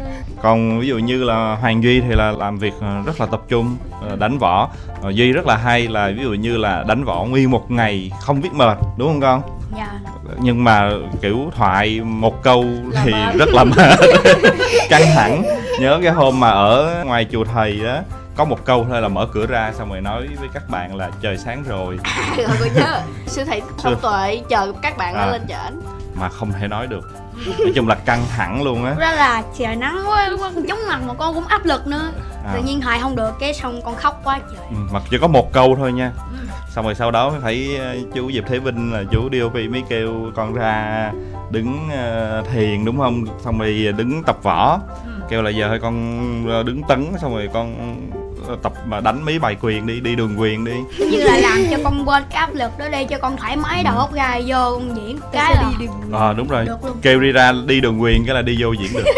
[0.43, 3.41] Còn ví dụ như là hoàng duy thì là làm việc ờ, rất là tập
[3.49, 3.77] trung
[4.09, 4.69] ờ, đánh võ.
[5.03, 8.11] Ờ, duy rất là hay là ví dụ như là đánh võ nguyên một ngày
[8.21, 9.43] không biết mệt đúng không con?
[9.77, 9.89] Dạ.
[10.39, 10.91] Nhưng mà
[11.23, 12.65] kiểu thoại một câu
[13.05, 13.99] thì rất là mệt.
[14.89, 15.43] Căng thẳng.
[15.81, 17.99] Nhớ cái hôm mà ở ngoài chùa thầy đó
[18.37, 21.11] có một câu thôi là mở cửa ra xong rồi nói với các bạn là
[21.21, 21.99] trời sáng rồi.
[22.37, 25.27] Rồi cô nhớ sư thầy thông tuệ chờ các bạn À.
[25.27, 25.81] lên trển.
[26.21, 27.11] Mà không thể nói được.
[27.47, 28.95] Nói chung là căng thẳng luôn á.
[28.99, 30.31] Ra là trời nắng quá,
[30.69, 32.13] chóng mặt mà con cũng áp lực nữa.
[32.45, 32.53] À.
[32.55, 34.67] tự nhiên hài không được cái xong con khóc quá trời.
[34.71, 36.13] Ừ, mặc chỉ có một câu thôi nha.
[36.31, 36.47] Ừ.
[36.71, 39.83] xong rồi sau đó mới phải ờ, chú Diệp Thế Vinh là chú DOP mới
[39.89, 41.13] kêu con ra
[41.51, 43.25] đứng ờ, thiền đúng không?
[43.45, 44.79] Xong rồi đứng tập võ.
[45.05, 45.11] Ừ.
[45.29, 47.97] kêu là giờ thôi con ờ, đứng tấn xong rồi con
[48.63, 50.75] tập mà đánh mấy bài quyền đi đi đường quyền đi.
[50.99, 53.83] Như là làm cho con quên cái áp lực đó đi cho con thoải mái
[53.83, 55.73] đầu óc ra vô con diễn cái là
[56.13, 56.67] ờ đúng rồi.
[57.03, 59.05] kêu đi ra đi đường quyền cái là đi vô diễn được.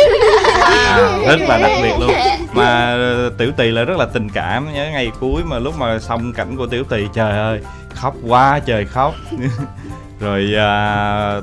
[0.63, 2.11] À, rất là đặc biệt luôn.
[2.53, 5.99] Mà ờ, tiểu tỳ là rất là tình cảm nhớ ngày cuối mà lúc mà
[5.99, 7.61] xong cảnh của tiểu tỳ trời ơi
[7.95, 9.15] khóc quá trời khóc.
[10.21, 11.41] Rồi à,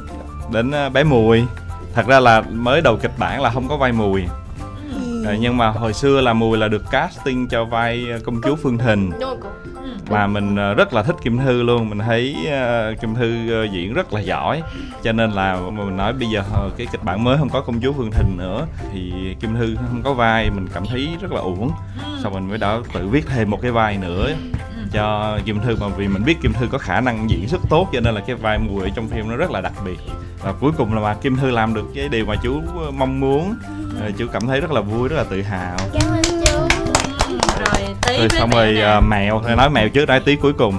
[0.52, 1.44] đến à, bé mùi.
[1.96, 4.24] Thật ra là mới đầu kịch bản là không có vai mùi
[5.26, 8.56] Ờ, nhưng mà hồi xưa là mùi là được casting cho vai ờ, công chúa
[8.56, 9.10] phương thìn.
[9.10, 9.50] Đúng rồi cô.
[10.10, 11.90] Mà mình ờ, rất là thích kim thư luôn.
[11.90, 12.36] Mình thấy
[13.02, 13.32] kim thư
[13.74, 14.62] diễn rất là giỏi.
[15.04, 16.44] Cho nên là mình nói bây giờ
[16.78, 20.02] cái kịch bản mới không có công chúa phương thìn nữa thì kim thư không
[20.04, 21.72] có vai mình cảm thấy rất là uổng.
[22.24, 24.32] Xong mình mới đã tự viết thêm một cái vai nữa
[24.96, 27.90] cho kim thư mà vì mình biết kim thư có khả năng diễn xuất tốt
[27.94, 29.98] cho nên là cái vai mùi ở trong phim nó rất là đặc biệt.
[30.44, 33.20] Và cuối cùng là mà kim thư làm được cái điều mà chú ờ, mong
[33.20, 33.56] muốn.
[34.02, 35.78] Ờ, chú cảm thấy rất là vui rất là tự hào.
[35.94, 36.58] Cảm ơn chú.
[37.66, 38.82] Rồi tí rồi xong rồi nè.
[38.82, 40.78] ờ, mèo thôi nói mèo trước đã tí cuối cùng.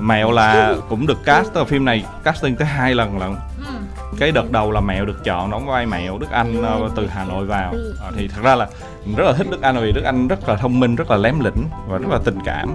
[0.00, 3.34] Mèo là cũng được cast ở phim này casting tới hai lần lận.
[3.66, 3.74] Ừ.
[4.18, 6.62] cái đợt đầu là mèo được chọn đóng vai mèo đức anh
[6.96, 7.74] từ hà nội vào.
[8.16, 8.66] Thì thật ra là
[9.04, 11.16] mình rất là thích đức anh vì đức anh rất là thông minh rất là
[11.16, 12.74] lém lĩnh và rất là tình cảm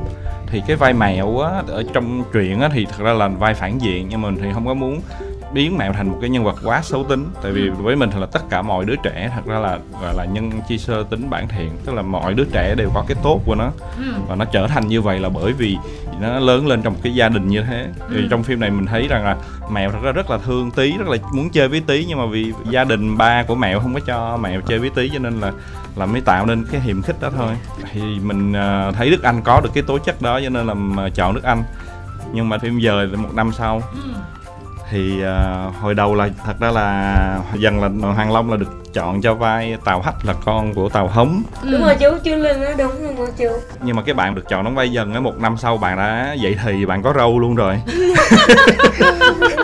[0.54, 3.78] thì cái vai mèo á ở trong truyện á thì thật ra là vai phản
[3.82, 5.02] diện nhưng mà mình thì không có muốn
[5.54, 8.20] biến mèo thành một cái nhân vật quá xấu tính tại vì với mình thì
[8.20, 11.30] là tất cả mọi đứa trẻ thật ra là gọi là nhân chi sơ tính
[11.30, 14.04] bản thiện tức là mọi đứa trẻ đều có cái tốt của nó Ừ.
[14.28, 15.78] và nó trở thành như vậy là bởi vì
[16.22, 18.28] nó lớn lên trong một cái gia đình như thế thì Ừ.
[18.30, 19.38] trong phim này mình thấy rằng là
[19.72, 22.26] mèo thật ra rất là thương tí rất là muốn chơi với tí nhưng mà
[22.26, 25.40] vì gia đình ba của mèo không có cho mèo chơi với tí cho nên
[25.40, 25.52] là
[25.96, 27.54] là mới tạo nên cái hiềm khích đó thôi.
[27.92, 31.10] Thì mình ờ, thấy đức anh có được cái tố chất đó cho nên là
[31.16, 31.64] chọn đức anh.
[32.34, 33.82] Nhưng mà phim giờ là một năm sau.
[33.94, 34.10] Ừ.
[34.90, 39.22] thì ờ, hồi đầu là thật ra là dần là hoàng long là được chọn
[39.22, 41.44] cho vai tàu hách là con của tàu hống.
[41.72, 43.50] Đúng rồi chú chú linh nói đúng rồi cô chú.
[43.82, 46.34] Nhưng mà cái bạn được chọn đóng vai dần á một năm sau bạn đã
[46.34, 47.82] dậy thì bạn có râu luôn rồi.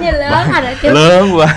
[0.02, 0.90] Lớn rồi đó chú.
[0.90, 1.56] lớn quá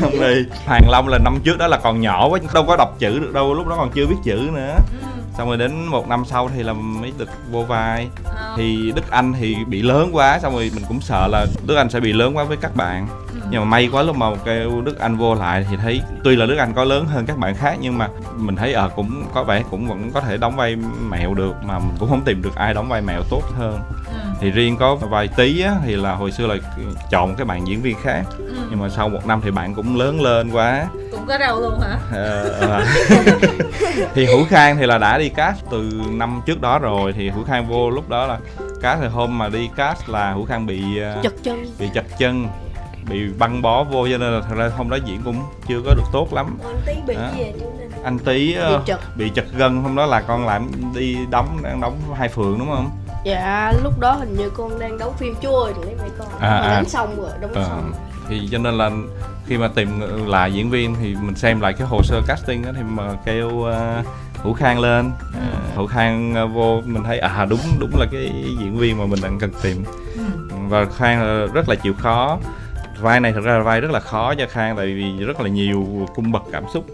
[0.00, 2.96] xong rồi hoàng long là năm trước đó là còn nhỏ quá, đâu có đọc
[2.98, 4.76] chữ được đâu, lúc đó còn chưa biết chữ nữa.
[5.02, 8.08] Ừ xong rồi đến một năm sau thì là mới được vô vai.
[8.56, 11.90] Thì đức anh thì bị lớn quá xong rồi mình cũng sợ là đức anh
[11.90, 13.08] sẽ bị lớn quá với các bạn.
[13.50, 16.46] Nhưng mà may quá lúc mà kêu đức anh vô lại thì thấy tuy là
[16.46, 19.44] đức anh có lớn hơn các bạn khác nhưng mà mình thấy ờ cũng có
[19.44, 20.76] vẻ cũng vẫn có thể đóng vai
[21.10, 23.80] mèo được mà mình cũng không tìm được ai đóng vai mèo tốt hơn.
[24.40, 26.56] Thì riêng có vai tí á, thì là hồi xưa là
[27.10, 28.22] chọn một cái bạn diễn viên khác.
[28.70, 30.86] Nhưng mà sau một năm thì bạn cũng lớn lên quá
[31.24, 31.98] cũng có râu luôn hả?
[32.12, 32.84] Ờ, ờ.
[34.14, 37.12] thì hữu khang thì là đã đi cast từ năm trước đó rồi.
[37.12, 38.38] Thì hữu khang vô lúc đó là
[38.82, 41.64] cast thì hôm mà đi cast là hữu khang bị ờ, chật chân.
[41.78, 42.48] bị chật chân
[43.08, 45.94] bị băng bó vô cho nên là thật ra hôm đó diễn cũng chưa có
[45.94, 46.58] được tốt lắm.
[46.64, 47.28] Con tí bị Đó.
[47.36, 47.90] gì vậy chú linh?
[48.04, 49.00] Anh tí ờ, bị chật.
[49.16, 49.82] bị chật gân.
[49.82, 52.90] Hôm đó là con làm đi đóng đang đóng hai phường đúng không?
[53.24, 56.28] Dạ lúc đó hình như con đang đóng phim chúa ơi lấy mẹ con.
[56.40, 56.74] À, à.
[56.74, 57.92] đánh xong rồi đóng Ờ, xong
[58.28, 58.90] thì cho nên là
[59.46, 59.88] khi mà tìm
[60.26, 63.62] lại diễn viên thì mình xem lại cái hồ sơ casting đó thì mà kêu
[63.62, 64.02] ờ,
[64.34, 65.10] hữu khang lên.
[65.34, 65.40] Ờ,
[65.74, 69.20] hữu khang ờ, vô mình thấy à đúng đúng là cái diễn viên mà mình
[69.22, 69.84] đang cần tìm.
[70.68, 72.38] Và khang rất là chịu khó.
[73.00, 75.48] Vai này thật ra là vai rất là khó cho khang tại vì rất là
[75.48, 76.86] nhiều cung bậc cảm xúc.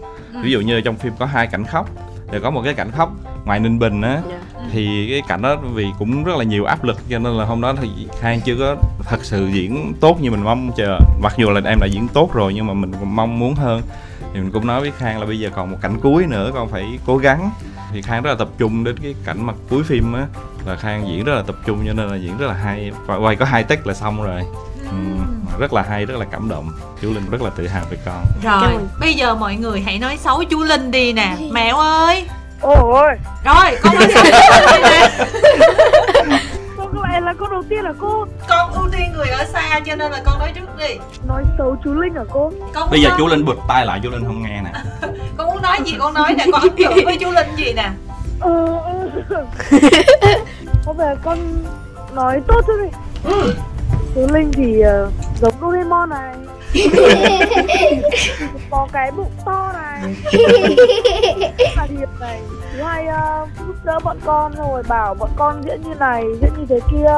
[0.43, 1.89] Ví dụ như trong phim có hai cảnh khóc
[2.31, 3.11] thì có một cái cảnh khóc.
[3.45, 4.37] Ngoài ninh bình á Dạ.
[4.71, 7.61] thì cái cảnh đó vì cũng rất là nhiều áp lực cho nên là hôm
[7.61, 7.89] đó thì
[8.19, 10.99] khang chưa có thật sự diễn tốt như mình mong chờ.
[11.21, 13.81] Mặc dù là em đã diễn tốt rồi nhưng mà mình cũng mong muốn hơn.
[14.33, 16.69] Thì mình cũng nói với khang là bây giờ còn một cảnh cuối nữa con
[16.69, 17.51] phải cố gắng.
[17.91, 20.25] Thì khang rất là tập trung đến cái cảnh mặt cuối phim á
[20.65, 22.91] là khang diễn rất là tập trung cho nên là diễn rất là hay.
[23.05, 24.41] Và quay có hai take là xong rồi.
[24.91, 24.97] Ừ,
[25.59, 26.71] rất là hay rất là cảm động.
[27.01, 28.25] Chú linh rất là tự hào về con.
[28.43, 31.35] Rồi bây giờ mọi người hãy nói xấu chú linh đi nè.
[31.51, 32.27] Mẹo ơi.
[32.61, 33.09] Ôi
[33.45, 36.39] rồi con nói xấu chú linh đi nè.
[36.93, 38.25] Cô lại là cô đầu tiên là cô?
[38.49, 40.95] Con ưu tiên người ở xa cho nên là con nói trước đi.
[41.27, 42.51] Nói xấu chú linh hả cô?
[42.73, 44.71] Con bây giờ muốn chú nói, linh bụt tai lại chú linh không nghe nè.
[45.37, 47.89] Con muốn nói gì con nói nè con ấn tượng với chú linh gì nè.
[48.39, 48.65] Ờ
[49.29, 49.45] ờ.
[50.85, 51.37] có vẻ con
[52.13, 52.97] nói tốt chứ đi
[54.15, 56.35] chú linh thì ờ, giống Doraemon này.
[58.69, 60.15] Có cái bụng to này.
[61.75, 62.41] Là thiệt này.
[62.73, 66.49] Thứ hai ờ, giúp đỡ bọn con rồi bảo bọn con diễn như này diễn
[66.59, 67.13] như thế kia.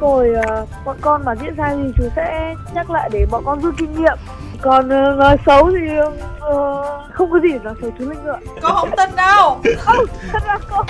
[0.00, 3.60] Rồi ờ, bọn con mà diễn sai thì chú sẽ nhắc lại để bọn con
[3.60, 4.18] rút kinh nghiệm
[4.62, 5.96] còn ờ, nói xấu thì
[6.40, 9.60] ờ, không có gì để nói xấu chú linh nữa con không tin đâu.
[9.78, 10.82] Không thật ra cô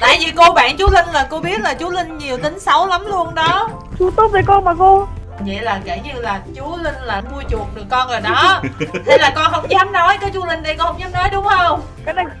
[0.00, 2.86] tại vì cô bạn chú linh là cô biết là chú linh nhiều tính xấu
[2.86, 3.68] lắm luôn đó.
[3.98, 5.08] Chú tốt với con mà cô.
[5.40, 8.62] Vậy là kể như là chú linh là mua chuộc được con rồi đó.
[9.06, 11.44] Thế là con không dám nói có chú linh đây con không dám nói đúng
[11.44, 11.80] không?
[12.04, 12.24] Cái này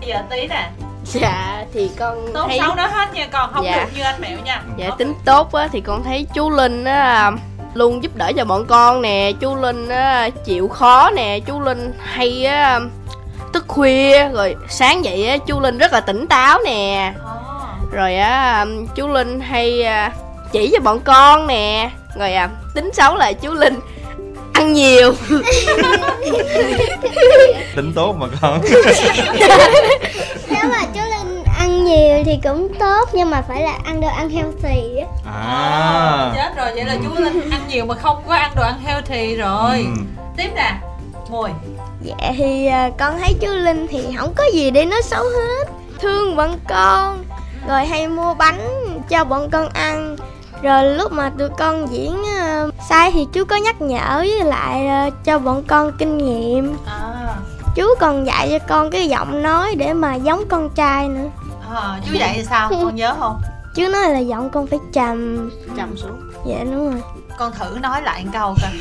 [0.00, 0.70] bây giờ tí nè.
[1.04, 3.76] Dạ thì con tốt thấy xấu nói hết nha con không Dạ.
[3.84, 4.62] được như anh mẹo nha.
[4.76, 7.32] Dạ tính tốt á thì con thấy chú linh á
[7.76, 9.32] luôn giúp đỡ cho bọn con nè.
[9.40, 11.40] Chú linh á chịu khó nè.
[11.46, 12.80] Chú linh hay á
[13.52, 14.28] thức khuya.
[14.28, 17.12] Rồi sáng dậy á chú linh rất là tỉnh táo nè.
[17.92, 20.12] Rồi á chú linh hay à,
[20.52, 21.90] chỉ cho bọn con nè.
[22.18, 23.80] Rồi à tính xấu là chú linh.
[24.52, 25.14] Ăn nhiều.
[27.76, 28.60] Tính tốt mà con.
[30.48, 31.25] Nếu mà chú linh
[31.66, 35.06] ăn nhiều thì cũng tốt nhưng mà phải là ăn đồ ăn healthy á.
[35.26, 36.32] À.
[36.34, 39.36] Chết rồi vậy là chú linh ăn nhiều mà không có ăn đồ ăn healthy
[39.36, 39.76] rồi.
[39.78, 40.02] Ừ.
[40.36, 40.74] tiếp nè
[41.30, 41.50] mùi.
[42.02, 45.64] Dạ thì à, con thấy chú Linh thì không có gì để nói xấu hết.
[46.00, 47.24] Thương bọn con
[47.68, 48.60] Rồi hay mua bánh
[49.08, 50.16] cho bọn con ăn.
[50.62, 54.86] Rồi lúc mà tụi con diễn à, sai thì chú có nhắc nhở với lại
[54.86, 56.76] à, cho bọn con kinh nghiệm.
[56.86, 57.34] À,
[57.76, 61.28] Chú còn dạy cho con cái giọng nói để mà giống con trai nữa
[61.74, 62.68] à, chú dạy sao?
[62.70, 63.40] Con nhớ không?
[63.74, 65.50] Chú nói là giọng con phải trầm.
[65.76, 66.30] Chầm xuống.
[66.46, 67.02] Dạ đúng rồi.
[67.38, 68.72] Con thử nói lại một câu coi.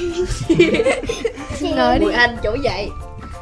[1.75, 2.05] Nói đi.
[2.13, 2.89] Anh chỗ dậy.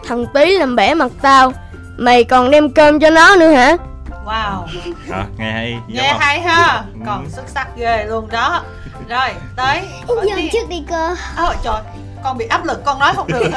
[0.08, 1.54] Thằng Tí làm bể mặt tao.
[1.98, 3.78] Mày còn đem cơm cho nó nữa hả?
[4.26, 4.66] wow.
[5.12, 6.20] À, nghe hay nghe không?
[6.20, 6.84] hay ha.
[6.94, 7.00] Ừ.
[7.06, 8.64] còn xuất sắc ghê luôn đó.
[9.10, 9.82] Rồi tới.
[10.36, 10.50] Đi.
[10.54, 11.82] trước đi cơ Ôi trời
[12.24, 13.44] con bị áp lực con nói không được.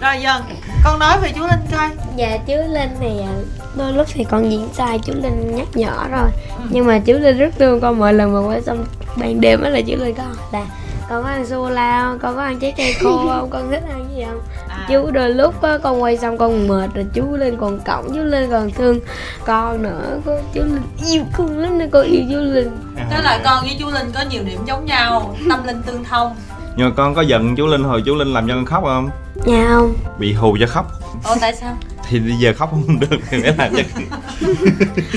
[0.00, 0.42] Rồi dần
[0.84, 1.88] con nói về chú linh coi.
[2.16, 3.32] Dạ chú Linh à,
[3.74, 6.28] đôi lúc thì con diễn sai chú Linh nhắc nhở rồi.
[6.70, 8.84] Nhưng mà chú Linh rất thương con mỗi lần mà quay xong
[9.16, 10.66] ban đêm á là chú Linh hỏi là
[11.08, 13.82] con có ăn sô la không, con có ăn trái cây khô không, con thích
[13.90, 14.40] ăn gì không?
[14.68, 18.14] À, Chú đôi lúc á, con quay xong con mệt rồi chú Linh còn cổng
[18.14, 19.00] chú Linh còn thương
[19.44, 20.18] con nữa.
[20.26, 22.70] Cô- Chú Linh yêu con lắm nên con yêu chú Linh.
[23.10, 26.36] Tức là con với chú linh có nhiều điểm giống nhau tâm linh tương thông
[26.78, 29.10] nhưng mà con có giận chú linh hồi chú linh làm cho con khóc không?
[29.46, 29.94] Dạ không.
[30.18, 30.86] Bị hù cho khóc.
[31.24, 31.76] Ồ tại sao?
[32.08, 33.82] Thì bây giờ khóc không được thì phải làm cho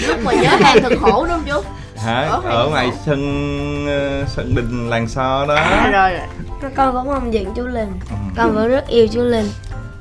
[0.07, 1.61] lúc mà nhớ hàng thực hổ đúng không chú?
[1.97, 2.21] Hả?
[2.21, 5.55] Ở ngoài ở ngoài sân ờ, sân đình làng so đó.
[5.55, 6.11] À rồi.
[6.61, 7.91] Rồi Con cũng không giận chú Linh.
[8.09, 8.15] Ừ.
[8.37, 9.49] Con vẫn rất yêu chú Linh.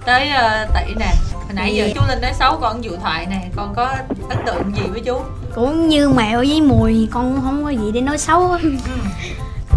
[0.07, 1.13] Tới uh, tỷ nè.
[1.35, 3.43] Hồi nãy giờ chú linh nói xấu con dụ thoại nè.
[3.57, 3.95] Con có
[4.29, 5.21] ấn tượng gì với chú?
[5.55, 8.57] Cũng như mèo với mùi con cũng không có gì để nói xấu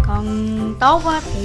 [0.06, 1.40] còn tốt á thì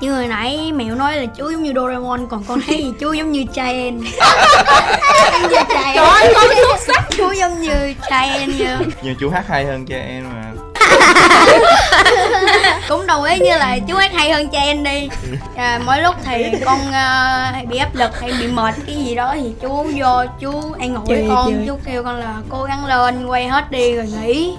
[0.00, 3.12] như hồi nãy mèo nói là chú giống như Doraemon còn con thấy thì chú
[3.12, 4.00] giống như Chaen
[5.32, 7.04] giống như trời ơi con xuất sắc.
[7.16, 8.76] Chú giống như Chaen vậy.
[9.02, 10.52] Nhưng chú hát hay hơn cho em mà.
[12.88, 15.08] Cũng đồng ý như là chú hát hay hơn Chaen đi.
[15.56, 19.32] À, mỗi lúc thì con hay bị áp lực hay bị mệt cái gì đó
[19.34, 21.64] thì chú vô chú an ủi Chơi, con chơi.
[21.66, 24.54] chú kêu con là cố gắng lên quay hết đi rồi nghỉ.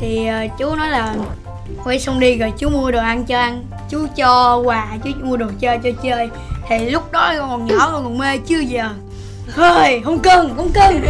[0.00, 1.14] Thì ờ, chú nói là
[1.84, 3.64] quay xong đi rồi chú mua đồ ăn cho ăn.
[3.90, 6.28] Chú cho quà chú mua đồ chơi cho chơi.
[6.68, 8.88] Thì lúc đó con còn nhỏ con còn mê chưa giờ.
[9.56, 11.00] Thôi không cần không cần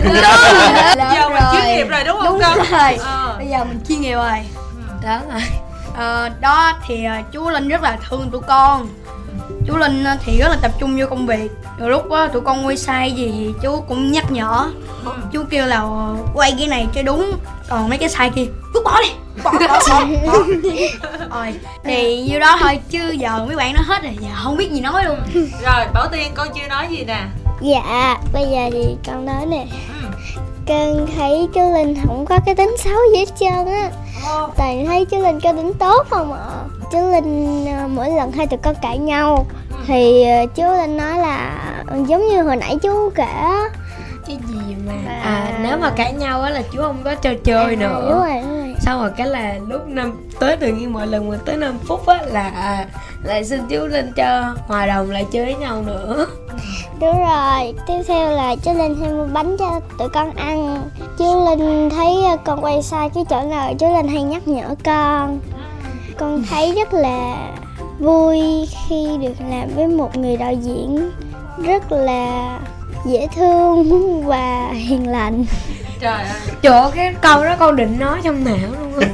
[0.97, 2.05] giờ mình chuyên nghiệp rồi.
[2.05, 2.95] đúng không đúng con rồi.
[2.95, 3.35] Ờ.
[3.39, 4.39] bây giờ mình chuyên nghiệp rồi.
[5.05, 5.43] Đó rồi.
[5.97, 8.89] Ờ, đó thì ờ, chú linh rất là thương tụi con
[9.71, 11.51] chú linh ờ, thì rất là tập trung vô công việc.
[11.79, 14.71] Rồi lúc đó tụi con quay sai gì thì chú cũng nhắc nhở.
[15.33, 17.33] Chú kêu là ờ, quay cái này cho đúng.
[17.69, 19.11] Còn mấy cái sai kia vứt bỏ đi
[19.45, 20.39] bỏ bỏ bỏ, bỏ.
[21.37, 21.55] rồi
[21.85, 24.81] thì như đó thôi chứ giờ mấy bạn nó hết rồi giờ không biết gì
[24.81, 25.19] nói luôn.
[25.35, 27.25] Rồi bảo tiên con chưa nói gì nè?
[27.61, 29.67] Dạ bây giờ thì con nói nè.
[30.03, 30.09] Ừ.
[30.69, 33.91] Con thấy chú Linh không có cái tính xấu gì hết trơn á.
[34.57, 38.47] Toàn thấy chú Linh có tính tốt không ạ Chú Linh à, mỗi lần hai
[38.47, 39.47] tụi con cãi nhau
[39.87, 41.61] Thì à, chú Linh nói là
[42.07, 43.27] giống như hồi nãy chú kể.
[44.27, 45.13] Cái gì mà?
[45.23, 48.41] À nếu mà cãi nhau á là chú không có chơi À, Đúng nữa rồi,
[48.43, 48.75] đúng rồi.
[48.81, 52.07] Xong rồi cái là lúc năm tới tự nhiên mỗi lần mà tới 5 phút
[52.07, 52.87] á là à,
[53.25, 56.27] lại xin chú Linh cho hòa đồng lại chơi với nhau nữa.
[57.01, 60.83] Đúng rồi, tiếp theo là chú Linh hay mua bánh cho tụi con ăn.
[61.19, 65.41] Chú Linh thấy con quay sai cái chỗ nào chú Linh hay nhắc nhở con
[66.19, 67.49] Con thấy rất là
[67.99, 68.41] vui
[68.89, 71.11] khi được làm với một người đạo diễn
[71.65, 72.59] rất là
[73.07, 75.45] dễ thương và hiền lành.
[76.01, 76.39] Trời ơi.
[76.63, 78.57] Chỗ cái câu đó con định nói trong não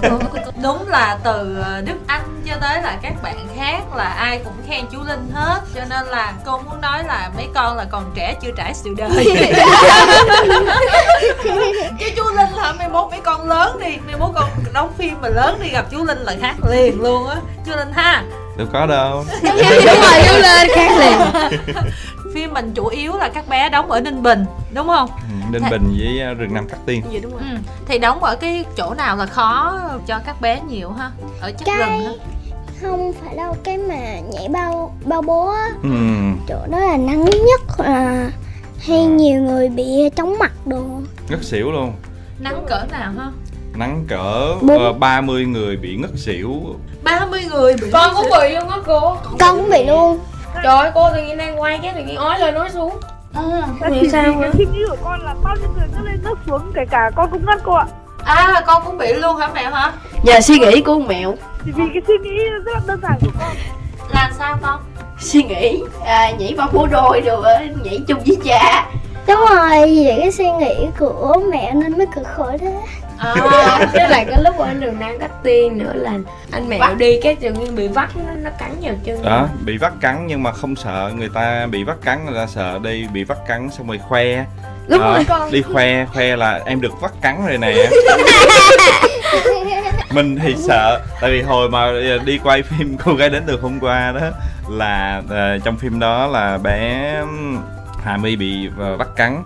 [0.08, 0.20] luôn
[0.62, 4.52] đúng là từ ờ, Đức Anh cho tới là các bạn khác là ai cũng
[4.68, 5.60] khen chú Linh hết.
[5.74, 8.94] Cho nên là cô muốn nói là mấy con là còn trẻ chưa trải sự
[8.96, 9.24] đời.
[12.00, 15.14] Chứ chú Linh hả mấy mốt mấy con lớn đi mấy mốt con đóng phim
[15.20, 17.36] mà lớn đi gặp chú Linh là khác liền luôn á.
[17.66, 18.24] Chú Linh ha?
[18.58, 19.24] Đâu có đâu.
[19.42, 19.56] Đúng
[20.00, 21.18] rồi chú lên khác liền.
[22.34, 24.44] Phim mình chủ yếu là các bé đóng ở Ninh Bình
[24.74, 25.10] đúng không?
[25.16, 27.02] Ừ, Ninh Bình với ờ, rừng Nam Cát Tiên.
[27.10, 27.40] Gì đúng rồi.
[27.50, 27.56] Ừ.
[27.88, 31.10] thì đóng ở cái chỗ nào là khó cho các bé nhiều ha?
[31.40, 32.35] Ở chắc Cái- rừng ha
[32.82, 35.68] không phải đâu cái mà nhảy bao bao bố á.
[35.82, 35.90] Ừ.
[36.48, 38.30] chỗ đó là nắng nhất à,
[38.86, 40.84] hay nhiều người bị chóng mặt đồ.
[41.28, 41.92] Ngất xỉu luôn.
[42.38, 43.30] Nắng cỡ nào ha?
[43.74, 44.54] Nắng cỡ
[44.90, 46.52] uh, 30 người bị ngất xỉu.
[47.02, 49.16] 30 người bị con cũng bị luôn á cô?
[49.40, 50.18] Con cũng bị luôn.
[50.54, 53.00] Trời ơi cô tự nhiên đang quay cái tự nhiên ói lên nói xuống.
[53.90, 56.38] Vì chỉ sao cái suy nghĩ của con là bao nhiêu người ngất lên ngất
[56.46, 57.86] xuống kể cả con cũng ngất cô ạ.
[58.24, 59.92] À con cũng bị luôn hả mẹ hả?
[60.24, 61.34] Giờ suy nghĩ của mẹo
[61.66, 63.56] Vì cái suy nghĩ rất là đơn giản của con.
[64.14, 64.80] Làm sao con?
[65.20, 68.86] Suy nghĩ à, nhảy vào phố đôi rồi á, nhảy chung với cha.
[69.28, 72.72] Đúng rồi, vì cái suy nghĩ của mẹ nên mới cực khổ thế
[73.18, 73.34] À,
[73.92, 76.12] Với lại cái lúc ở đường Nam Cát Tiên nữa là
[76.50, 79.22] anh mẹo đi cái tự nhiên bị vắt nó, nó cắn vào chân.
[79.22, 82.46] Đó bị vắt cắn nhưng mà không sợ người ta bị vắt cắn người ta
[82.46, 84.44] sợ đây bị vắt cắn xong rồi khoe.
[84.88, 85.50] Đúng Đó, rồi con.
[85.50, 87.74] đi khoe khoe là em được vắt cắn rồi nè
[90.10, 93.60] mình thì sợ tại vì hồi mà ờ, đi quay phim cô gái đến từ
[93.60, 94.30] hôm qua đó
[94.68, 97.12] là uh, trong phim đó là bé
[98.06, 99.42] Hà My bị ờ, bắt cắn.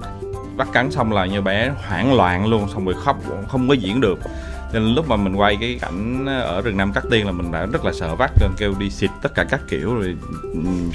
[0.57, 3.17] Bắt cắn xong là như bé hoảng loạn luôn xong rồi khóc
[3.49, 4.19] không có diễn được
[4.73, 7.67] nên lúc mà mình quay cái cảnh ở rừng Nam Cát Tiên là mình đã
[7.73, 10.17] rất là sợ vắt nên kêu đi xịt tất cả các kiểu rồi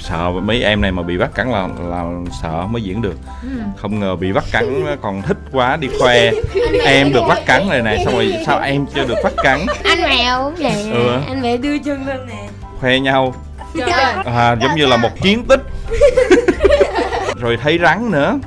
[0.00, 2.04] sợ mấy em này mà bị vắt cắn là là
[2.42, 3.16] sợ mới diễn được.
[3.76, 6.30] Không ngờ bị vắt cắn còn thích quá đi khoe
[6.84, 9.60] em được vắt cắn rồi nè xong rồi sao em chưa được vắt cắn?
[9.84, 10.90] Anh mèo cũng vậy.
[10.92, 11.20] Ừ.
[11.28, 12.48] Anh mèo đưa chân lên nè.
[12.80, 13.34] Khoe nhau.
[13.78, 14.14] Trời.
[14.24, 15.60] À, giống như là một chiến tích.
[17.40, 18.38] Rồi thấy rắn nữa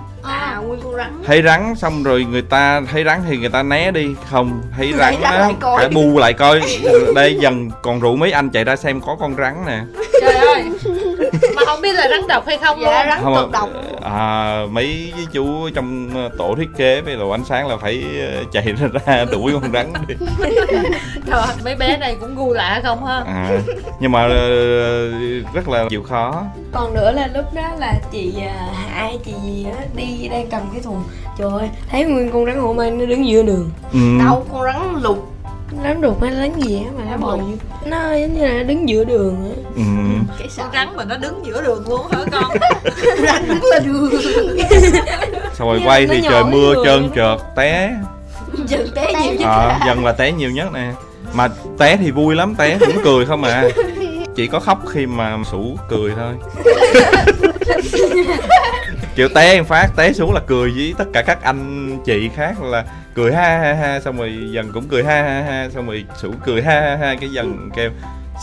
[0.99, 1.23] rắn.
[1.25, 4.07] Thấy rắn xong rồi người ta thấy rắn thì người ta né đi.
[4.29, 6.61] Không thấy rắn á phải bu lại coi.
[7.15, 9.79] Đây dần còn rủ mấy anh chạy ra xem có con rắn nè.
[10.21, 10.63] Trời ơi
[11.55, 13.09] Mà không biết là rắn độc hay không Dạ luôn.
[13.13, 13.69] rắn không cực độc.
[14.01, 18.03] à, mấy chú trong tổ thiết kế với đồ ánh sáng là phải
[18.33, 20.15] ờ, chạy ra, ra đuổi con rắn đi.
[21.27, 23.23] Trời ơi, mấy bé này cũng gu lạ không ha?
[23.27, 23.49] À,
[23.99, 24.59] nhưng mà ờ,
[25.53, 26.43] rất là chịu khó.
[26.71, 28.33] Còn nữa là lúc đó là chị
[28.89, 31.03] Hai chị gì á đi đang cầm cái thùng.
[31.37, 33.69] Trời ơi thấy nguyên con rắn hổ mang nó đứng giữa đường.
[33.93, 33.99] Ừ.
[34.19, 35.31] Đâu con rắn lục
[35.83, 37.47] Rắn đục hay rắn gì á mà nó bò vô
[37.85, 39.61] Nó giống như là nó đứng giữa đường á.
[39.75, 39.81] Ừ.
[40.39, 42.57] Cái Con rắn mà nó đứng giữa đường luôn hả con?
[43.27, 44.09] Rắn đứng là đường.
[45.53, 47.95] Xong rồi quay thì trời mưa trơn trượt té.
[48.65, 50.91] Dần té nhiều nhất à, dần là té nhiều nhất nè.
[51.33, 51.47] Mà
[51.77, 53.63] té thì vui lắm té cũng cười không à.
[54.35, 56.33] Chỉ có khóc khi mà sủ cười thôi.
[59.15, 62.61] Kiểu té em phát té xuống là cười với tất cả các anh chị khác
[62.61, 62.85] là
[63.19, 66.33] cười ha ha ha xong rồi dần cũng cười ha ha ha xong rồi sủ
[66.45, 67.91] cười ha ha ha cái dần kêu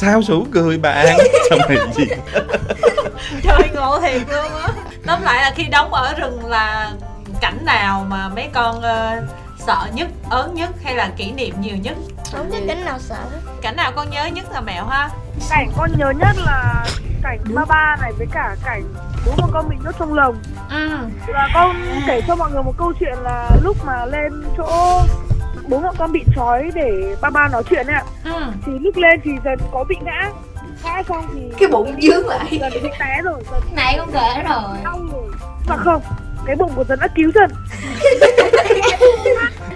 [0.01, 1.19] sao sủ cười bạn?
[1.51, 2.05] Xong rồi gì?
[3.43, 4.69] Trời ngộ thiệt luôn á.
[5.07, 6.93] Tóm lại là khi đóng ở rừng là
[7.41, 9.25] cảnh nào mà mấy con uh,
[9.59, 11.97] sợ nhất, ớn nhất hay là kỷ niệm nhiều nhất?
[12.33, 13.25] Không có cảnh nào sợ
[13.63, 15.11] Cảnh nào con nhớ nhất là mẹo ha?
[15.51, 16.87] Cảnh con nhớ nhất là
[17.23, 18.83] cảnh ba ba này với cả cảnh
[19.27, 20.37] bố một con bị nhốt trong lồng.
[20.71, 20.99] Ừ.
[21.35, 21.77] Và con
[22.07, 25.01] kể cho mọi người một câu chuyện là lúc mà lên chỗ
[25.69, 28.03] bố mẹ con bị trói để ba ba nói chuyện ạ.
[28.25, 28.43] Ừ.
[28.67, 30.31] Thì lúc lên thì dần có bị ngã.
[30.85, 32.59] Ngã xong thì Cái bụng dướng lại.
[32.61, 34.79] dần bị té rồi, dần Này con kể rồi.
[34.85, 35.31] đau rồi.
[35.69, 36.03] Mà không,
[36.47, 37.51] cái bụng của dần đã cứu dần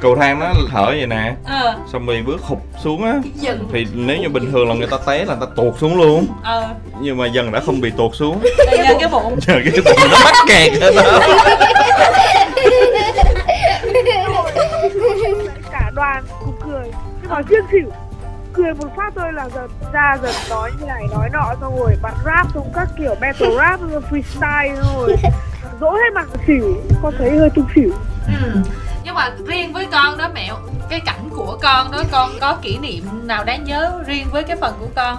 [0.01, 1.35] cầu thang nó thở vậy nè.
[1.45, 1.77] Ờ.
[1.93, 3.15] Xong rồi bước hụt xuống á.
[3.73, 6.27] Thì nếu như bình thường là người ta té là người ta tuột xuống luôn.
[6.43, 6.69] Ờ.
[7.01, 8.41] Nhưng mà dần đã không bị tuột xuống.
[8.59, 9.39] Nhờ cái bụng.
[9.47, 11.21] Giờ cái bụng nó mắc kẹt ở đó
[15.73, 16.91] Cả đoàn cùng cười.
[17.23, 17.91] Nhưng mà riêng xỉu.
[18.53, 21.97] Cười một phát thôi là dần ra dần nói như này nói nọ Xong rồi
[22.03, 25.17] bạn rap xong các kiểu battle rap freestyle xong rồi
[25.81, 27.91] Dỗ hết mặt xỉu Con thấy hơi tung xỉu.
[28.27, 28.61] Ừ.
[29.05, 30.55] Nhưng mà riêng với con đó mẹo
[30.91, 34.57] Cái cảnh của con đó con có kỷ niệm nào đáng nhớ riêng với cái
[34.61, 35.17] phần của con?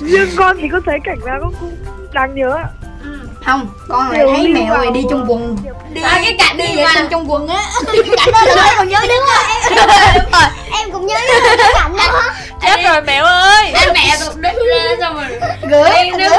[0.00, 1.76] Riêng con thì con thấy cảnh nào con cũng
[2.12, 2.64] đáng nhớ ạ.
[3.04, 3.18] Ừ.
[3.46, 5.56] Không, con lại thấy vào- rồi đi trong quần.
[5.92, 7.62] Đi, À cái cảnh đi vệ sinh trong quần á.
[8.16, 10.42] Cảnh đó là còn nhớ đúng không?
[10.78, 12.22] Em cũng nhớ cái cảnh đó.
[12.62, 13.70] Chết rồi mẹo ơi.
[13.74, 15.40] Anh mẹ tụt đít ra xong rồi.
[15.70, 16.10] Gửi.
[16.18, 16.28] Nước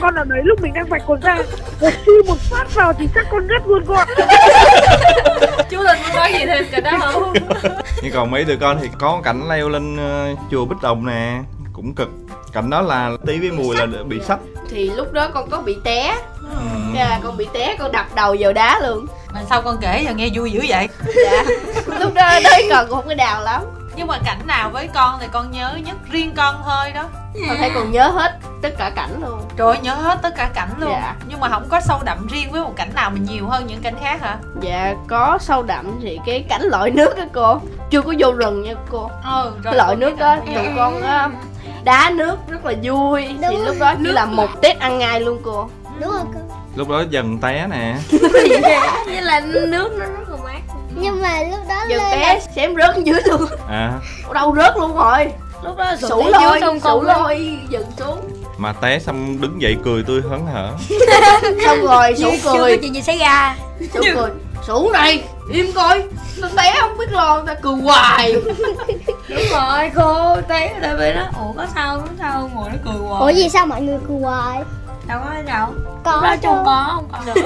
[0.00, 1.38] Con ở đấy lúc mình đang vạch quần ra
[1.80, 4.08] Một chi một phát vào thì chắc con ngất luôn con
[5.70, 7.32] Chú Linh muốn nói gì thêm cái đó không?
[8.02, 11.38] Nhưng còn mấy đứa con thì có cảnh leo lên ờ, chùa Bích Đồng nè
[11.72, 12.08] cũng cực.
[12.52, 14.38] Cảnh đó là tí với mùi là bị sắp
[14.70, 16.16] Thì lúc đó con có bị té.
[16.40, 16.56] Ừ.
[16.94, 19.06] Dạ con bị té con đập đầu vào đá luôn.
[19.34, 20.88] Mà sao con kể giờ nghe vui dữ vậy?
[21.24, 21.44] Dạ.
[21.98, 23.62] Lúc đó đấy còn cũng không có đào lắm
[24.00, 27.04] Nhưng mà cảnh nào với con thì con nhớ nhất riêng con thôi đó.
[27.48, 29.40] Con thấy còn nhớ hết tất cả cảnh luôn.
[29.56, 30.90] Trời ơi, nhớ hết tất cả cảnh luôn.
[30.92, 31.14] Dạ.
[31.28, 33.80] Nhưng mà không có sâu đậm riêng với một cảnh nào mà nhiều hơn những
[33.82, 34.36] cảnh khác hả?
[34.60, 37.60] Dạ có sâu đậm thì cái cảnh lội nước á cô.
[37.90, 39.10] Chưa có vô rừng nha cô.
[39.24, 40.36] Ừ Cái lội nước Ừ.
[40.54, 41.28] tụi con á,
[41.84, 43.26] đá nước rất là vui.
[43.28, 45.68] Thì Đúng lúc đó chỉ là một Tết ăn ngay luôn cô.
[46.00, 47.94] Đúng rồi con lúc đó dần té nè.
[49.06, 50.60] Như là nước nó rất là mát
[50.94, 53.46] nhưng mà lúc đó lên té xém rớt dưới luôn.
[53.68, 53.92] À.
[54.28, 55.32] Ở đâu rớt luôn rồi.
[55.64, 58.20] Lúc đó Sủ lôi, xong sủ lôi dừng xuống.
[58.56, 60.72] Mà té xong đứng dậy cười tươi hớn hở.
[61.64, 63.56] Xong rồi sủ chưa có cười chuyện gì xảy ra.
[63.94, 64.30] Sủ cười.
[64.66, 66.02] Sủ này im coi.
[66.38, 68.32] Nó té không biết lo ta cười hoài.
[69.28, 73.08] Đúng rồi cô té tại vì nó ủa có sao có sao ngồi nó cười
[73.08, 73.20] hoài.
[73.22, 74.58] Ủa gì sao mọi người cười hoài
[75.10, 75.66] đâu có đâu.
[76.04, 76.36] Có chứ.
[76.42, 77.34] trông có không có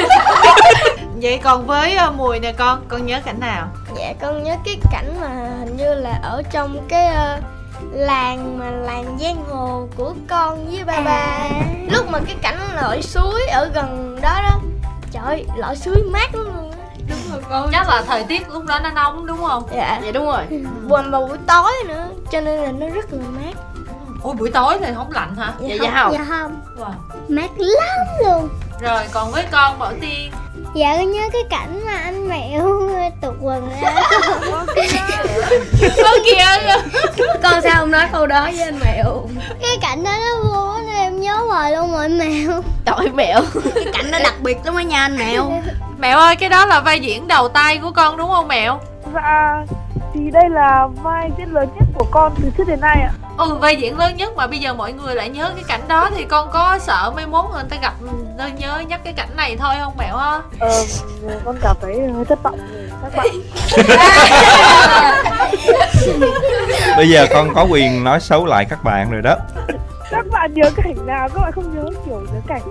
[1.23, 3.69] vậy còn với ờ, mùi nè con con nhớ cảnh nào?
[3.99, 7.41] Dạ con nhớ cái cảnh mà hình như là ở trong cái ờ,
[7.93, 11.49] làng mà làng giang hồ của con với ba ba.
[11.91, 14.61] Lúc mà cái cảnh lội suối ở gần đó đó.
[15.13, 16.87] Trời ơi, lội suối mát lắm luôn á.
[17.09, 17.69] Đúng rồi con.
[17.73, 19.63] Chắc là thời tiết lúc đó nó nóng đúng không?
[19.77, 20.01] Dạ.
[20.05, 20.45] Dạ đúng rồi.
[20.83, 23.74] Và mà buổi tối nữa cho nên là nó rất là mát
[24.25, 25.53] ôi buổi tối thì không lạnh hả?
[25.61, 26.13] Dạ, dạ không.
[26.13, 26.61] dạ không.
[26.79, 26.93] Wow.
[27.29, 28.49] mát lắm luôn.
[28.81, 30.33] Rồi còn với con bảo tiên?
[30.75, 32.81] Dạ con nhớ cái cảnh mà anh mẹo
[33.23, 33.95] tụt quần ra
[36.03, 36.45] con kia.
[37.43, 39.29] Con sao không nói câu đó với anh mẹo.
[39.63, 43.41] Cái cảnh đó nó vui quá nên em nhớ hoài luôn mọi mèo Tội mẹo.
[43.75, 45.53] Cái cảnh đó đặc biệt lắm á nha anh mèo
[45.99, 48.81] mẹo ơi cái đó là vai diễn đầu tay của con đúng không mẹo?
[49.15, 49.65] Dạ
[50.15, 53.11] thì đây là vai diễn lớn nhất của con từ trước đến nay ạ.
[53.39, 56.11] Ừ vai diễn lớn nhất mà bây giờ mọi người lại nhớ cái cảnh đó
[56.17, 59.29] thì con có sợ mai mốt người ta gặp người ta nhớ nhắc cái cảnh
[59.37, 60.85] này thôi không mẹo ha Ờ,
[61.45, 62.59] con cảm thấy hơi thất vọng.
[63.03, 63.27] Các bạn
[66.97, 69.37] bây giờ con có quyền nói xấu lại các bạn rồi đó.
[70.11, 71.29] Các bạn nhớ cảnh nào?
[71.35, 72.63] Các bạn không nhớ kiểu nhớ cảnh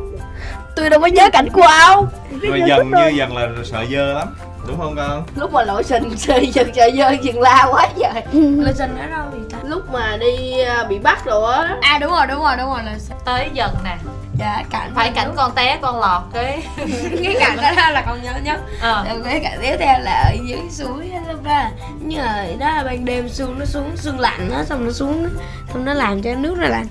[0.76, 2.08] Tôi đâu có nhớ cảnh của ông.
[2.41, 4.28] Rồi dần như dần là sợ dơ lắm
[4.68, 8.24] đúng không con Lúc mà lội sình sơi giật trời dơi chừng la quá trời.
[8.34, 9.57] Lên sinh ở đâu vậy ta?
[9.64, 11.78] Lúc mà đi à, bị bắt rồi á.
[11.82, 12.80] À đúng rồi đúng rồi đúng rồi.
[12.86, 13.97] Là tới dần nè
[14.40, 16.64] dạ cảnh phải cảnh con té con lọt cái
[17.24, 18.62] cái cảnh đó là con nhớ nhất.
[18.82, 19.06] Ờ.
[19.10, 21.64] Rồi cái cảnh tiếp theo là ở dưới suối lúc đó.
[22.00, 25.30] Như là đó là ban đêm sương nó xuống sương lạnh á xong nó xuống
[25.74, 26.88] xong nó làm cho nước nó lạnh.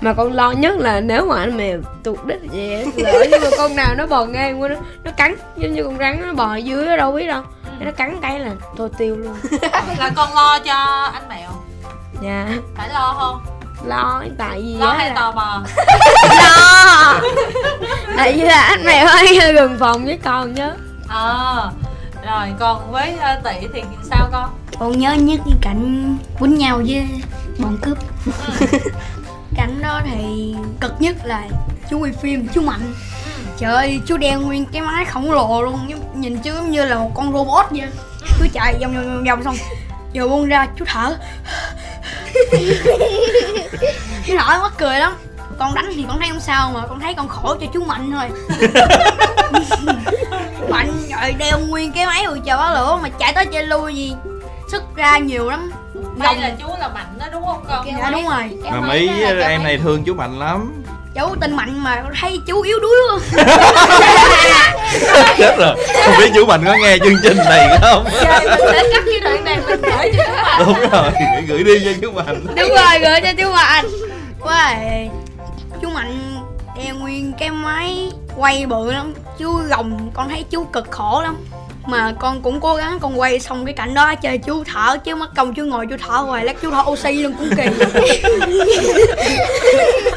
[0.00, 3.40] Mà con lo nhất là nếu mà anh mèo tụt đít vậy á, lỡ nhưng
[3.40, 6.32] mà con nào nó bò ngang qua nó nó cắn giống như con rắn nó
[6.32, 7.42] bò ở dưới đâu biết đâu.
[7.80, 9.36] Nó cắn cái là thôi tiêu luôn.
[9.98, 11.50] Là con lo cho anh mẹo
[12.22, 12.48] dạ.
[12.76, 13.53] Phải lo không
[13.86, 15.62] lo tại vì lo á hay là- tò mò?
[16.38, 17.20] Lo
[18.16, 20.72] tại vì là anh mèo hay gần phòng với con nhớ.
[21.08, 21.70] Ờ
[22.26, 24.50] rồi còn với ờ, tỷ thì sao con?
[24.78, 27.08] Con nhớ nhất cái cảnh quýnh nhau với
[27.58, 27.98] bọn cướp.
[29.56, 31.42] Cảnh đó thì cực nhất là
[31.90, 32.94] chú quay phim chú mạnh.
[33.58, 36.98] Trời ơi chú đeo nguyên cái máy khổng lồ luôn nhìn chú giống như là
[36.98, 37.88] một con robot vậy.
[38.40, 39.56] Cứ chạy vòng vòng vòng, vòng xong
[40.14, 41.16] vừa buông ra chú thở
[44.26, 45.16] chú thở mắc cười lắm.
[45.58, 48.12] Con đánh thì con thấy không sao mà con thấy con khổ cho chú mạnh
[48.12, 48.30] thôi.
[50.68, 53.94] Mạnh rồi đeo nguyên cái máy rồi chờ báo lửa mà chạy tới chạy lui
[53.94, 54.14] gì.
[54.72, 55.72] Sức ra nhiều lắm.
[56.16, 57.86] Đây là chú là mạnh đó đúng không con?
[57.86, 58.58] Dạ đúng rồi.
[58.70, 59.08] Mà mấy
[59.42, 60.83] em này thương chú mạnh lắm
[61.14, 63.20] chú tin mạnh mà thấy chú yếu đuối luôn
[65.38, 65.76] chết rồi.
[66.04, 68.04] Không biết chú mạnh có nghe chương trình này không?
[68.04, 68.12] Mình
[68.72, 70.58] sẽ cắt cái đoạn này mình gửi cho chú mạnh.
[70.66, 71.10] Đúng rồi
[71.48, 72.46] gửi đi cho chú mạnh.
[72.56, 73.86] Đúng rồi gửi cho chú mạnh.
[74.40, 74.74] Quá
[75.82, 76.36] chú mạnh
[76.84, 81.36] đeo nguyên cái máy quay bự lắm chú gồng con thấy chú cực khổ lắm
[81.86, 85.14] mà con cũng cố gắng con quay xong cái cảnh đó chơi chú thở chứ
[85.14, 87.64] mất công chú ngồi chú thở hoài lát chú thở oxy luôn cũng kỳ.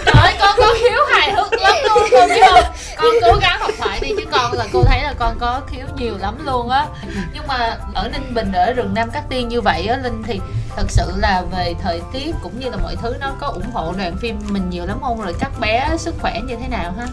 [0.05, 2.63] Trời ơi, con có khiếu hài hước lắm luôn con biết không?
[2.97, 5.85] Con cố gắng học thoại đi chứ con là cô thấy là con có khiếu
[5.97, 6.85] nhiều lắm luôn á.
[7.33, 10.39] Nhưng mà ở Ninh Bình, ở rừng Nam Cát Tiên như vậy á Linh thì
[10.75, 13.93] thật sự là về thời tiết cũng như là mọi thứ nó có ủng hộ
[13.97, 15.21] đoàn phim mình nhiều lắm không?
[15.21, 17.07] Rồi các bé sức khỏe như thế nào ha?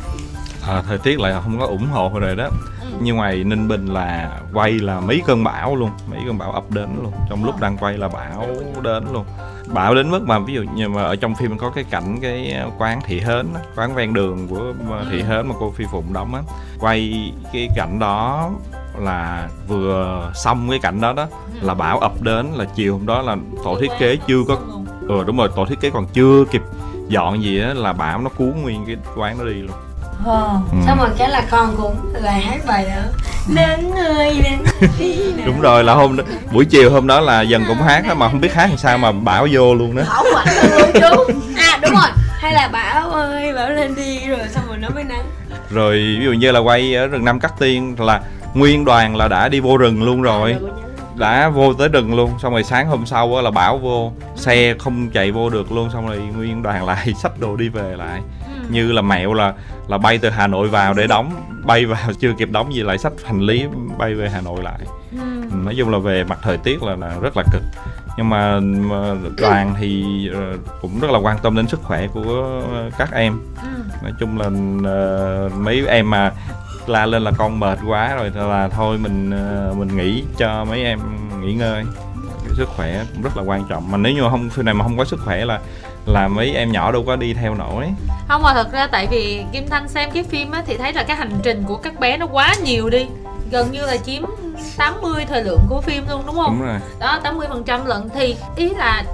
[0.69, 2.49] À, thời tiết lại không có ủng hộ rồi đó.
[2.81, 2.84] Ừ.
[3.01, 6.65] như ngoài ninh bình là quay là mấy cơn bão luôn mấy cơn bão ập
[6.71, 8.47] đến luôn trong lúc đang quay là bão
[8.83, 9.25] đến luôn
[9.67, 12.57] bão đến mức mà ví dụ như mà ở trong phim có cái cảnh cái
[12.79, 14.73] quán thị hến á, quán ven đường của
[15.11, 15.27] thị Ừ.
[15.27, 16.43] hến mà cô phi phụng đóng á
[16.81, 18.51] quay cái cảnh đó
[18.99, 21.27] là vừa xong cái cảnh đó đó
[21.61, 21.67] Ừ.
[21.67, 24.57] là bão ập đến là chiều hôm đó là tổ thiết kế chưa có
[25.09, 26.63] ừ đúng rồi tổ thiết kế còn chưa kịp
[27.09, 29.77] dọn gì á là bão nó cuốn nguyên cái quán đó đi luôn
[30.25, 30.79] Ờ, Ừ.
[30.87, 33.03] xong rồi cái là con cũng là hát bài đó.
[33.55, 34.59] Đến người đến
[35.47, 38.29] đúng rồi là hôm đó, buổi chiều hôm đó là dần cũng hát đó mà
[38.29, 40.03] không biết hát làm sao mà bão vô luôn đó.
[40.09, 40.47] Bảo mạnh
[40.79, 42.11] luôn chú à đúng rồi.
[42.39, 45.25] Hay là bảo ơi bảo lên đi rồi xong rồi nó mới nắng.
[45.71, 48.21] Rồi ví dụ như là quay ở rừng Nam Cát Tiên là
[48.55, 50.57] nguyên đoàn là đã đi vô rừng luôn rồi.
[51.15, 52.31] Đã vô tới rừng luôn.
[52.43, 55.91] Xong rồi sáng hôm sau á là bão vô xe không chạy vô được luôn.
[55.93, 58.21] Xong rồi nguyên đoàn lại xách đồ đi về lại.
[58.71, 59.55] Như là mẹo là
[59.89, 61.33] là bay từ Hà Nội vào để đóng
[61.65, 63.65] bay vào chưa kịp đóng gì lại xách hành lý
[63.99, 64.79] bay về Hà Nội lại.
[65.13, 65.19] Ừ.
[65.65, 67.63] nói chung là về mặt thời tiết là, là rất là cực.
[68.17, 70.05] Nhưng mà, mà đoàn thì
[70.35, 72.63] ờ, cũng rất là quan tâm đến sức khỏe của
[72.99, 73.41] các em.
[73.63, 73.69] Ừ.
[74.03, 74.51] nói chung là
[74.91, 76.33] ờ, mấy em mà
[76.87, 80.85] la lên là con mệt quá rồi là thôi mình ờ, mình nghỉ cho mấy
[80.85, 80.99] em
[81.41, 81.85] nghỉ ngơi.
[82.57, 83.91] Sức khỏe cũng rất là quan trọng.
[83.91, 85.61] Mà nếu như không phim này mà không có sức khỏe là
[86.07, 87.87] là mấy em nhỏ đâu có đi theo nổi.
[88.29, 91.03] Không mà thật ra tại vì kim thanh xem cái phim á thì thấy là
[91.03, 93.07] cái hành trình của các bé nó quá nhiều đi.
[93.51, 94.23] Gần như là chiếm
[94.77, 96.59] 80 thời lượng của phim luôn đúng không?
[96.59, 96.79] Đúng rồi.
[96.99, 98.09] Đó 80 phần trăm lận.
[98.15, 99.05] Thì ý là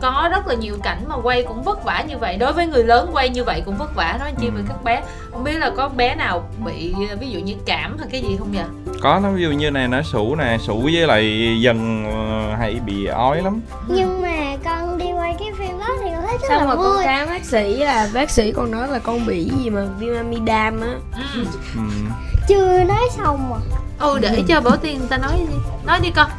[0.00, 2.36] có rất là nhiều cảnh mà quay cũng vất vả như vậy.
[2.36, 4.16] Đối với người lớn quay như vậy cũng vất vả.
[4.20, 4.64] Nói chi về Ừ.
[4.68, 8.20] các bé không biết là có bé nào bị ví dụ như cảm hay cái
[8.22, 8.64] gì không vậy
[9.02, 12.80] có nó ví dụ như này nó sủ nè sủ với lại dần ờ, hay
[12.86, 13.60] bị ói lắm.
[13.88, 16.84] Nhưng mà con đi quay cái phim đó thì con thấy rất Xong là con
[16.94, 17.04] vui.
[17.04, 20.80] Khám bác sĩ là bác sĩ con nói là con bị gì mà viêm amidam
[20.80, 20.88] á.
[21.34, 21.44] Ừ.
[21.74, 21.80] ừ.
[22.48, 23.56] Chưa nói xong mà
[24.00, 25.54] ừ để cho bảo tiên người ta nói đi.
[25.86, 26.30] Nói đi con.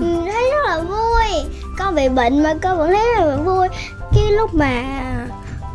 [0.00, 1.44] Ừ, Thấy rất là vui.
[1.78, 3.68] Con bị bệnh mà con vẫn thấy rất là vui.
[4.14, 4.82] Cái lúc mà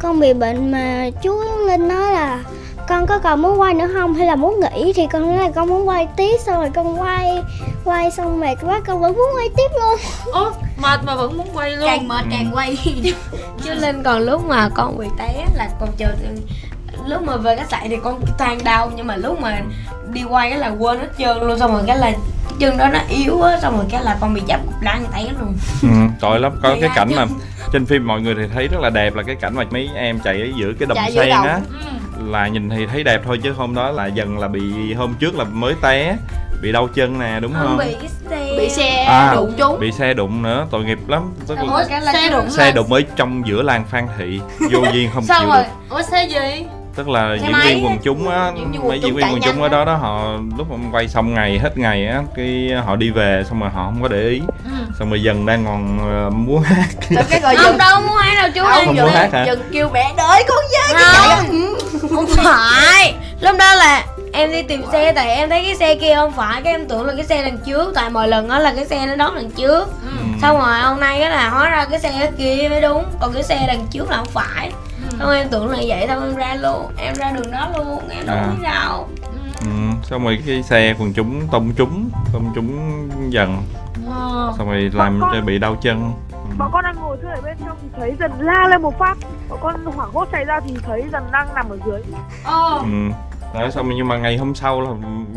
[0.02, 2.44] con bị bệnh mà chú Linh nói là
[2.90, 4.14] con có còn muốn quay nữa không?
[4.14, 4.94] Hay là muốn nghỉ?
[4.94, 7.44] Thì con nói là con muốn quay tiếp xong rồi con quay
[7.86, 10.00] quay xong mệt quá con vẫn muốn quay tiếp luôn.
[10.34, 11.86] Ố mệt mà vẫn muốn quay luôn.
[11.86, 12.78] Càng mệt càng quay.
[13.64, 16.08] Chứ lên còn lúc mà con bị té là con chờ
[17.08, 19.62] lúc mà về khách sạn thì con toàn đau nhưng mà lúc mà
[20.14, 22.88] đi quay cái là quên hết trơn luôn xong rồi cái là cái chân đó
[22.94, 25.54] nó yếu á xong rồi cái là con bị chập cục lăn té luôn.
[25.82, 25.88] Ừ,
[26.22, 26.52] tội lắm.
[26.64, 27.16] Có Thì cái cảnh chứ?
[27.16, 27.26] mà
[27.74, 30.20] trên phim mọi người thì thấy rất là đẹp là cái cảnh mà mấy em
[30.20, 31.60] chạy ở giữa cái đồng Chạy sen á.
[32.18, 32.26] ừ.
[32.32, 35.36] là nhìn thì thấy đẹp thôi chứ hôm đó là dần là bị hôm trước
[35.36, 36.18] là mới té
[36.62, 39.32] bị đau chân nè đúng không bị cái xe bị xe À.
[39.36, 39.80] đụng trúng.
[39.80, 41.34] bị xe đụng nữa tội nghiệp lắm.
[41.90, 44.40] Cái là xe đụng xe đụng ở trong giữa làng Phan Thị
[44.72, 45.70] vô duyên không sao chịu rồi được.
[45.96, 47.66] ủa xe gì tức là Xe diễn máy.
[47.76, 48.52] viên quần chúng á
[48.84, 51.78] mấy diễn viên quần chúng ở đó đó họ lúc mà quay xong ngày hết
[51.78, 54.42] ngày á cái họ đi về xong rồi họ không có để ý.
[54.66, 54.86] Ừ.
[55.00, 56.86] xong rồi dần đang còn ờ, múa hát.
[57.30, 59.46] Cái rồi không dừng đâu muốn hát đâu chú Không ơi muốn hát hả?
[59.46, 60.58] dừng kêu mẹ đợi con
[60.92, 61.76] với không.
[62.16, 63.14] không phải.
[63.42, 66.62] Lúc đó là em đi tìm xe tại em thấy cái xe kia không phải.
[66.62, 69.06] Cái em tưởng là cái xe đằng trước tại mọi lần đó là cái xe
[69.06, 69.88] nó đón đằng trước.
[70.04, 70.12] Ừ.
[70.42, 73.44] xong rồi hôm nay cái là hóa ra cái xe kia mới đúng còn cái
[73.44, 74.72] xe đằng trước là không phải
[75.20, 78.26] xong em tưởng là vậy xong em ra luôn em ra đường đó luôn em
[78.26, 78.48] đâu À.
[78.52, 79.08] biết đâu
[79.62, 79.68] ừ,
[80.04, 82.80] xong rồi cái xe quần chúng tông trúng tông trúng
[83.30, 83.58] dần
[84.10, 84.54] Ờ.
[84.58, 86.38] xong rồi làm cho bị đau chân Ừ.
[86.58, 89.18] bọn con đang ngồi chơi ở bên trong thì thấy dần la lên một phát
[89.50, 92.02] bọn con hoảng hốt chạy ra thì thấy dần đang nằm ở dưới
[92.44, 92.80] Ờ.
[92.84, 93.10] ừ.
[93.54, 94.90] Đó, xong rồi nhưng mà ngày hôm sau là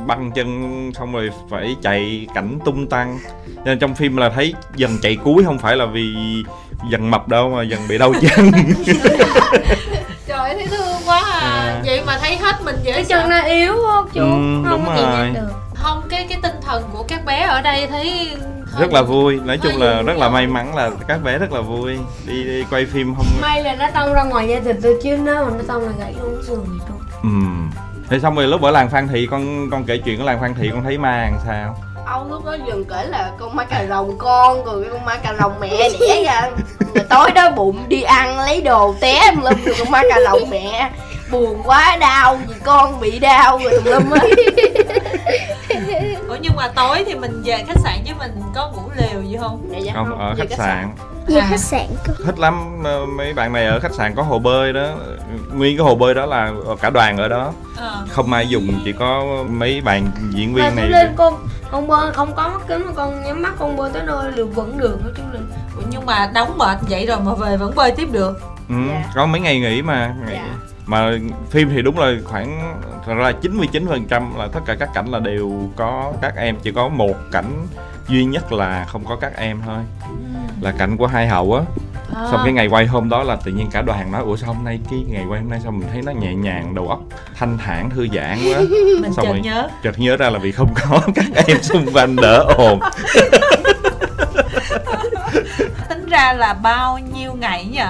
[0.07, 3.19] băng chân xong rồi phải chạy cảnh tung tăng
[3.65, 6.15] nên trong phim là thấy dần chạy cuối không phải là vì
[6.91, 8.51] dần mập đâu mà dần bị đau chân.
[10.27, 11.41] Trời ơi, thấy thương quá à.
[11.41, 11.83] À.
[11.87, 13.21] vậy mà thấy hết mình dễ cái sợ.
[13.21, 15.31] chân nó yếu không chú Ừ, không đúng có rồi.
[15.35, 15.49] được.
[15.75, 18.29] Không cái cái tinh thần của các bé ở đây thấy
[18.73, 19.41] hơi rất là vui.
[19.45, 21.99] Nói chung là rất là may mắn là các bé rất là vui.
[22.27, 25.19] Đi, đi quay phim không may là nó tông ra ngoài da thịt tôi chứ
[25.25, 27.29] nếu mà nó tông là gãy luôn sườn thì tôi ừ.
[28.11, 30.55] Thế xong rồi lúc ở làng Phan Thị con con kể chuyện ở làng Phan
[30.55, 31.77] Thị con thấy ma làm sao
[32.11, 35.35] ông lúc đó dừng kể là con ma cà rồng con rồi con ma cà
[35.41, 36.51] rồng mẹ đẻ ra.
[36.95, 40.17] Rồi tối đó bụng đi ăn lấy đồ té em lum rồi con ma cà
[40.31, 40.91] rồng mẹ.
[41.31, 44.21] Buồn quá đau vì con bị đau rồi tùm lum á
[46.29, 49.37] ủa nhưng mà tối thì mình về khách sạn chứ mình có ngủ lều gì
[49.41, 49.69] không?
[49.71, 50.91] Dạ, dạ không ở khách sạn.
[51.27, 51.47] về À.
[51.51, 52.13] khách sạn cơ.
[52.27, 54.89] Thích lắm ờ, mấy bạn này ở khách sạn có hồ bơi đó.
[55.55, 56.51] Nguyên cái hồ bơi đó là
[56.81, 57.53] cả đoàn ở đó.
[57.77, 58.07] Ờ.
[58.11, 61.35] Không ai dùng chỉ có mấy bạn diễn mà viên chú này lên con
[61.71, 64.55] con bơi không có mắt kính mà con nhắm mắt con bơi tới nơi được
[64.55, 67.91] vẫn được chú linh Ủa, nhưng mà đóng mệt vậy rồi mà về vẫn bơi
[67.93, 69.05] tiếp được ừ, Dạ.
[69.15, 70.55] có mấy ngày nghỉ mà ngày- Dạ.
[70.87, 71.11] mà
[71.51, 75.19] phim thì đúng là khoảng thật ra là 99% là tất cả các cảnh là
[75.19, 77.67] đều có các em chỉ có một cảnh
[78.09, 79.79] duy nhất là không có các em thôi
[80.61, 81.63] là cảnh của hai hậu á
[82.15, 82.29] à.
[82.31, 84.65] xong cái ngày quay hôm đó là tự nhiên cả đoàn nói ủa sao hôm
[84.65, 87.01] nay cái ngày quay hôm nay sao mình thấy nó nhẹ nhàng đầu óc
[87.39, 88.59] thanh thản thư giãn quá?
[89.01, 89.69] Mình xong chợt rồi- nhớ.
[89.83, 92.81] chợt nhớ ra là vì không có các em xung quanh đỡ ồn.
[95.89, 97.81] Tính ra là bao nhiêu ngày nhỉ?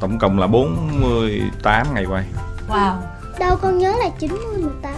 [0.00, 2.24] Tổng cộng là 48 ngày quay.
[2.68, 2.92] Wow.
[3.38, 4.90] Đâu con nhớ là 90 mà ta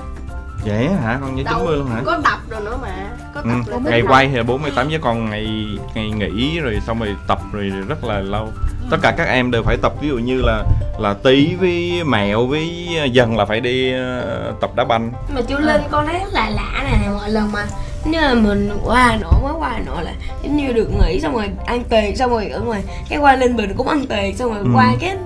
[0.64, 1.18] vậy hả?
[1.20, 2.02] Con nhớ Đâu, 90 luôn hả?
[2.04, 2.88] Có tập rồi nữa mà.
[3.34, 6.78] Có tập Ừ, rồi ngày quay thì là 48 với còn ngày ngày nghỉ rồi
[6.86, 8.48] xong rồi tập rồi rất là lâu.
[8.90, 10.64] Tất cả các em đều phải tập ví dụ như là
[10.98, 15.12] là tí với mẹo với dần là phải đi ờ, tập đá banh.
[15.34, 17.66] Mà chú linh con thấy lạ lạ nè mọi lần mà
[18.04, 21.20] như là mình qua Hà Nội mới qua Hà Nội là giống như được nghỉ
[21.20, 24.36] xong rồi ăn tiệc xong rồi ở ngoài cái qua Ninh Bình cũng ăn tiệc
[24.36, 24.70] xong rồi Ừ.
[24.74, 25.16] qua cái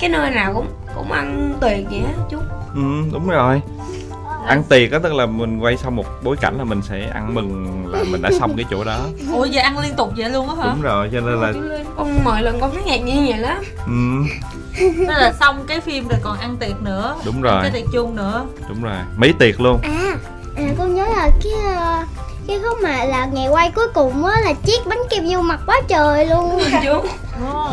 [0.00, 0.66] cái nơi nào cũng
[0.96, 2.38] cũng ăn tuyệt vậy á chú.
[2.74, 2.80] Ừ,
[3.12, 3.60] đúng rồi
[4.46, 7.34] ăn tiệc á tức là mình quay xong một bối cảnh là mình sẽ ăn
[7.34, 8.98] mừng là mình đã xong cái chỗ đó.
[9.32, 10.72] Ủa vậy ăn liên tục vậy luôn á hả?
[10.74, 11.52] Đúng rồi cho nên là
[11.96, 14.32] con mọi lần con thấy ngạc nhiên vậy lắm ừ,
[14.80, 17.62] nên là xong cái phim rồi còn ăn tiệc nữa đúng ăn rồi.
[17.62, 18.44] cái tiệc chung nữa.
[18.68, 19.78] Đúng rồi mấy tiệc luôn.
[19.82, 20.16] À,
[20.56, 22.02] à con nhớ là cái ờ,
[22.46, 25.60] cái khúc mà là ngày quay cuối cùng á là chiếc bánh kem vô mặt
[25.66, 26.60] quá trời luôn.
[26.84, 27.08] Chú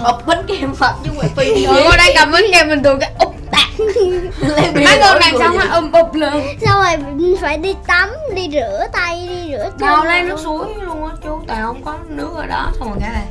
[0.03, 3.11] ập bánh kem phật chứ ngoài phim con đang cầm bánh kem mình tụi cái
[3.19, 3.30] úp
[4.75, 8.85] mấy con này xong rồi um ụp luôn Xong rồi phải đi tắm, đi rửa
[8.93, 12.29] tay, đi rửa chân đâu lấy nước suối luôn á chú tại không có nước
[12.35, 12.71] ở đó.
[12.79, 13.25] Xong rồi cái này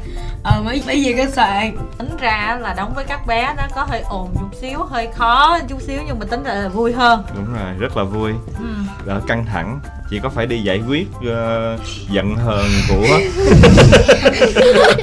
[0.45, 3.87] ờ mấy mấy gì khách sạn tính ra là đóng với các bé nó có
[3.89, 7.24] hơi ồn chút xíu hơi khó chút xíu nhưng mà tính ra là vui hơn.
[7.35, 8.33] Đúng rồi rất là vui.
[8.59, 8.66] Ừ.
[9.07, 9.81] đỡ căng thẳng
[10.11, 11.77] chỉ có phải đi giải quyết ờ,
[12.11, 13.07] giận hờn của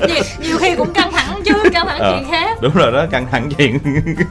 [0.08, 2.12] nhiều, nhiều khi cũng căng thẳng chứ căng thẳng Ờ.
[2.14, 2.58] chuyện khác.
[2.62, 3.80] đúng rồi đó căng thẳng chuyện.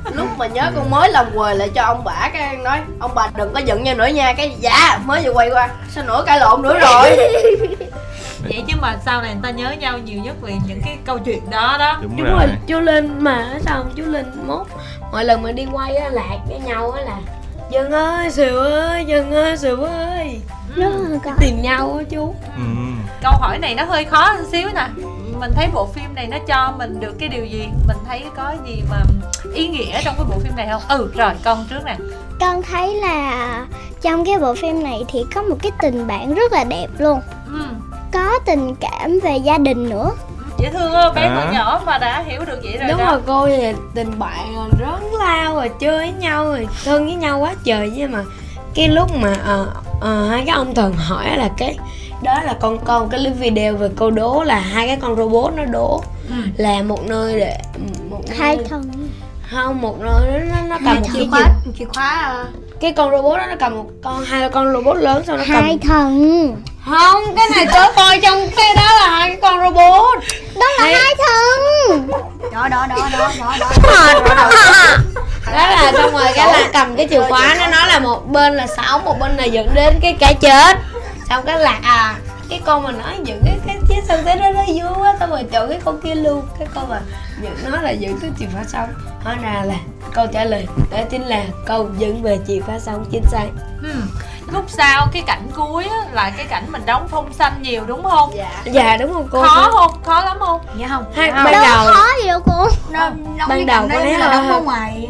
[0.15, 3.29] Lúc mà nhớ con mới làm quề lại cho ông bà cái nói ông bà
[3.37, 6.41] đừng có giận nhau nữa nha cái dạ mới vừa quay qua sao nữa cãi
[6.41, 7.17] lộn nữa rồi?
[8.43, 11.19] Vậy chứ mà sau này người ta nhớ nhau nhiều nhất vì những cái câu
[11.19, 11.99] chuyện đó đó.
[12.03, 12.37] Đúng đúng rồi.
[12.47, 14.67] rồi chú linh mà sao chú linh mốt
[15.13, 17.17] mỗi lần mà đi quay á lạc với nhau á là
[17.71, 20.41] dân ơi sìu ơi dân ơi sìu ơi.
[20.75, 20.91] Là
[21.25, 22.35] có tìm nhau á chú.
[22.57, 22.63] Ừ.
[23.23, 24.89] câu hỏi này nó hơi khó một xíu nè.
[25.41, 27.69] Mình thấy bộ phim này nó cho mình được cái điều gì?
[27.89, 28.97] Mình thấy có gì mà
[29.55, 30.83] ý nghĩa trong cái bộ phim này không?
[30.89, 31.97] Ừ rồi con trước nè.
[32.41, 33.67] Con thấy là
[34.03, 37.21] trong cái bộ phim này thì có một cái tình bạn rất là đẹp luôn.
[37.47, 37.61] Ừ.
[38.13, 40.11] Có tình cảm về gia đình nữa
[40.59, 41.15] dễ thương không?
[41.15, 41.41] Bé À.
[41.45, 43.11] còn nhỏ mà đã hiểu được vậy rồi đúng đó.
[43.11, 47.15] rồi cô thì tình bạn rồi lớn lao rồi chơi với nhau rồi thân với
[47.15, 47.93] nhau quá trời.
[47.97, 48.25] Nhưng mà
[48.75, 49.67] cái lúc mà ờ,
[50.01, 51.79] ờ, hai cái ông thần hỏi là cái
[52.23, 55.53] đó là con con cái clip video về câu đố là hai cái con robot
[55.57, 56.35] nó đố Ừ.
[56.57, 57.59] là một nơi để
[58.11, 59.09] một nơi Hai thân
[59.51, 61.41] không một nơi nó nó, cầm một chìa cái khóa.
[61.79, 62.45] Chìa khóa à.
[62.81, 65.63] cái con robot đó nó cầm một con hai con robot lớn xong nó cầm
[65.63, 66.57] Hai thần
[66.87, 70.19] không cái này tớ coi trong cái đó là hai cái con robot.
[70.55, 72.09] Đó là hai thần
[72.53, 74.51] đó đó đó đó đó đó đó.
[75.53, 78.67] Là xong rồi cái là cầm cái chìa khóa nó nói là một bên là
[78.77, 80.77] sống một bên là dẫn đến cái cái chết.
[81.29, 82.15] Xong cái là à
[82.49, 85.31] cái con mà nói dựng cái cái chiếc sân thế đó nó vui quá xong
[85.31, 86.43] rồi chọn cái con kia luôn.
[86.59, 87.01] Cái con mà
[87.43, 88.89] dựng nó là dựng cái chìa khóa sống
[89.25, 89.77] hóa ra là
[90.13, 93.47] câu trả lời đó chính là câu dựng về chìa khóa sống chính xác.
[93.83, 93.91] Ừ.
[94.53, 98.03] lúc sau cái cảnh cuối á, là cái cảnh mình đóng phong xanh nhiều đúng
[98.05, 98.31] không?
[98.37, 98.51] Dạ.
[98.65, 99.43] Dạ đúng không cô.
[99.43, 100.03] Khó không?
[100.05, 100.61] Khó lắm không?
[100.79, 101.05] Dạ không.
[101.15, 101.45] Hai Không.
[101.45, 102.69] ban Đâu đầu có khó gì đâu cô.
[102.91, 103.01] Nó
[103.39, 105.09] đóng ban đầu đấy thấy là hơi- đóng ở ngoài.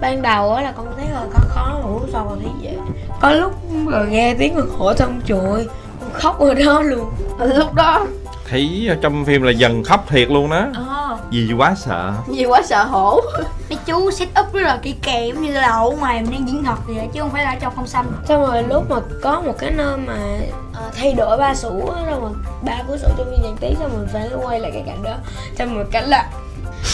[0.00, 2.76] ban đầu á là con thấy rồi khó khó ngủ xong rồi thấy dễ
[3.20, 3.52] có lúc
[3.88, 5.68] rồi nghe tiếng người hổ xong trời ơi,
[6.00, 7.10] con khóc ở đó luôn.
[7.38, 8.06] Lúc đó
[8.52, 10.66] thấy trong phim là dần khóc thiệt luôn đó.
[10.74, 11.18] Ờ.
[11.30, 12.12] Vì quá sợ.
[12.28, 13.20] Vì quá sợ hổ.
[13.68, 16.48] Mấy chú set up rất là kỹ càng giống như là ở ngoài mình đang
[16.48, 18.06] diễn thật vậy chứ không phải là trong không xanh.
[18.28, 20.16] Xong rồi lúc mà có một cái nơi mà
[20.74, 22.30] ờ, thay đổi ba sủ rồi
[22.62, 25.14] ba của sủ trong viên nhạc tí xong rồi phải quay lại cái cảnh đó.
[25.58, 26.30] Xong rồi cảnh là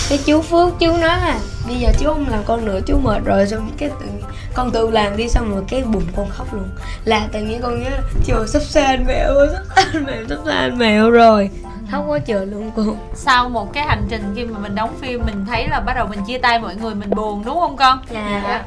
[0.09, 3.25] cái chú phước chú nói là bây giờ chú không làm con nữa chú mệt
[3.25, 4.23] rồi xong cái tự nhiên
[4.55, 6.69] con tự làm đi xong rồi cái bụng con khóc luôn.
[7.05, 7.91] Là tự nhiên con nhớ
[8.25, 11.51] trời sắp xa anh mèo sắp xa anh mèo sắp xa anh mèo rồi.
[11.91, 12.97] Khóc quá trời luôn cô.
[13.15, 16.07] Sau một cái hành trình khi mà mình đóng phim mình thấy là bắt đầu
[16.07, 17.99] mình chia tay mọi người mình buồn đúng không con?
[18.11, 18.65] Dạ.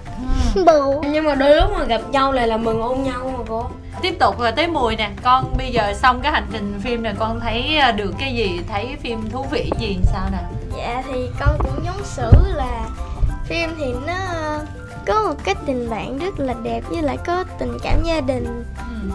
[0.66, 3.70] Bự nhưng mà đôi lúc mà gặp nhau lại là mừng ôm nhau mà cô.
[4.02, 5.10] Tiếp tục là tới mùi nè.
[5.24, 8.62] Con bây giờ xong cái hành trình phim này con thấy à, được cái gì?
[8.70, 12.90] Thấy phim thú vị gì sao nè Dạ thì con cũng giống sử là
[13.46, 14.16] phim thì nó
[15.08, 18.64] có một cái tình bạn rất là đẹp với lại có tình cảm gia đình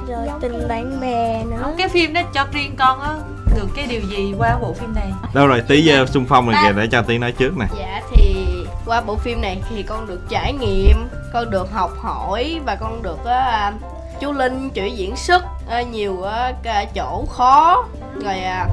[0.09, 1.75] rồi tình bạn bè nữa.
[1.79, 3.15] Cái phim đó cho riêng con á
[3.57, 5.13] được cái điều gì qua bộ phim này?
[5.35, 7.67] Đâu rồi tí uh, xung phong rồi kìa để cho tí nói trước nè.
[7.79, 8.47] Dạ thì
[8.87, 13.03] qua bộ phim này thì con được trải nghiệm con được học hỏi và con
[13.03, 13.73] được á,
[14.21, 17.85] chú linh chỉ diễn xuất à, nhiều á, cái chỗ khó.
[18.25, 18.67] Rồi à,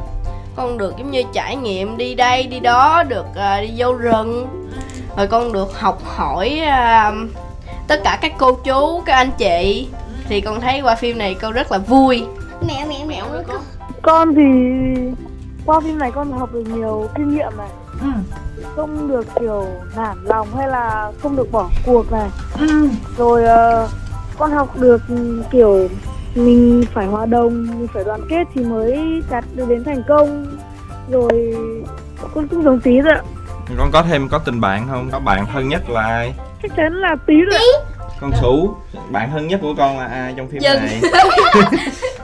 [0.55, 4.47] con được giống như trải nghiệm đi đây đi đó được à, đi vô rừng.
[5.17, 7.13] Rồi con được học hỏi à,
[7.87, 9.87] tất cả các cô chú các anh chị.
[10.27, 12.25] Thì con thấy qua phim này con rất là vui.
[12.67, 13.61] Mẹ mẹ mẹ với con.
[14.01, 14.43] Con thì
[15.65, 17.69] qua phim này con học được nhiều kinh nghiệm này.
[18.01, 18.07] Ừ.
[18.75, 22.29] Không được kiểu nản lòng hay là không được bỏ cuộc này.
[22.59, 22.89] Ừ.
[23.17, 23.89] Rồi ờ,
[24.37, 25.89] con học được ừ, kiểu
[26.35, 30.57] mình phải hòa đồng, mình phải đoàn kết thì mới đạt được đến thành công.
[31.09, 31.55] Rồi
[32.33, 33.21] con cũng giống tí rồi ạ.
[33.77, 35.09] Con có thêm có tình bạn không?
[35.11, 36.33] Có bạn thân nhất là ai?
[36.63, 38.05] Chắc chắn là tí rồi ạ.
[38.21, 38.75] Con sủ
[39.09, 40.77] bạn thân nhất của con là ai trong phim Dân.
[40.85, 41.01] này?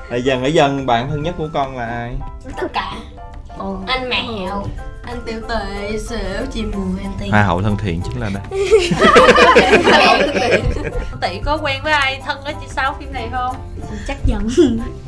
[0.09, 2.15] Là dần ở dần bạn thân nhất của con là ai?
[2.61, 2.93] Tất cả.
[3.57, 4.63] Ồ, anh mèo
[5.09, 8.43] anh tiểu tệ xỉu chị mùi anh tiên hoa hậu thân thiện chính là đây.
[11.21, 13.55] Tỷ có quen với ai thân ở sau phim này không?
[14.07, 14.47] Chắc giận.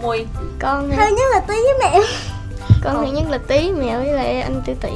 [0.02, 0.26] Mùi.
[0.60, 1.99] Con thứ nhất là tí với mẹ
[2.84, 4.89] con thứ nhất là tí mẹ với lại anh tiểu tị.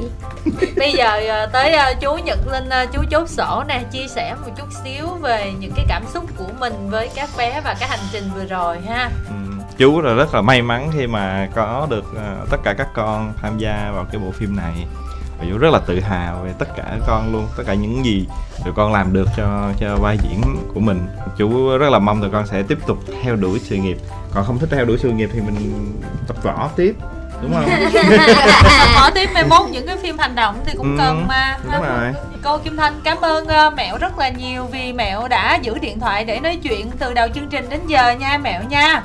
[0.76, 4.52] Bây giờ à, tới à, chú nhật linh chú chốt sổ nè chia sẻ một
[4.58, 8.00] chút xíu về những cái cảm xúc của mình với các bé và cái hành
[8.12, 9.10] trình vừa rồi ha.
[9.28, 9.34] Ừ,
[9.78, 13.34] chú là rất là may mắn khi mà có được ờ, tất cả các con
[13.42, 14.74] tham gia vào cái bộ phim này.
[15.40, 18.06] Và chú rất là tự hào về tất cả các con luôn tất cả những
[18.06, 18.28] gì
[18.66, 20.42] tụi con làm được cho cho vai diễn
[20.74, 21.08] của mình.
[21.38, 23.98] Chú rất là mong tụi con sẽ tiếp tục theo đuổi sự nghiệp.
[24.34, 25.84] Còn không thích theo đuổi sự nghiệp thì mình
[26.28, 26.96] tập võ tiếp
[27.42, 27.66] đúng không?
[28.96, 31.58] Mở tiếp mai mốt những cái phim hành động thì cũng Ừ, cần mà.
[31.64, 32.14] đúng rồi.
[32.44, 32.94] cô kim thanh.
[33.04, 36.60] Cảm ơn ờ, mẹo rất là nhiều vì mẹo đã giữ điện thoại để nói
[36.64, 39.02] chuyện từ đầu chương trình đến giờ nha mẹo nha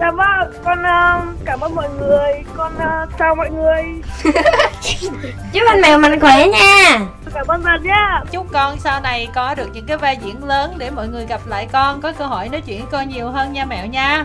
[0.00, 3.82] Dạ vâng, con ờ, cảm ơn mọi người, con ờ, chào mọi người.
[5.52, 6.98] chúc anh mèo mạnh khỏe nha
[7.34, 8.06] Cảm ơn bạn nhé.
[8.32, 11.40] chúc con sau này có được những cái vai diễn lớn để mọi người gặp
[11.46, 14.24] lại con có cơ hội nói chuyện với con nhiều hơn nha mẹo nha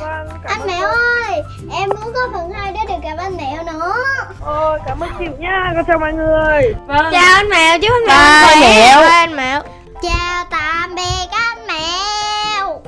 [0.00, 0.90] Vâng, cảm anh ơn mẹo con.
[0.96, 1.42] ơi
[1.72, 3.94] em muốn có phần hai để được gặp anh mẹo nữa
[4.40, 6.74] Ôi, cảm ơn chị nha, con chào mọi người.
[6.86, 8.96] vâng chào anh mèo chúc anh mạnh khỏe.
[8.96, 9.62] Bye, anh mèo
[10.02, 12.27] chào tạm biệt anh mẹo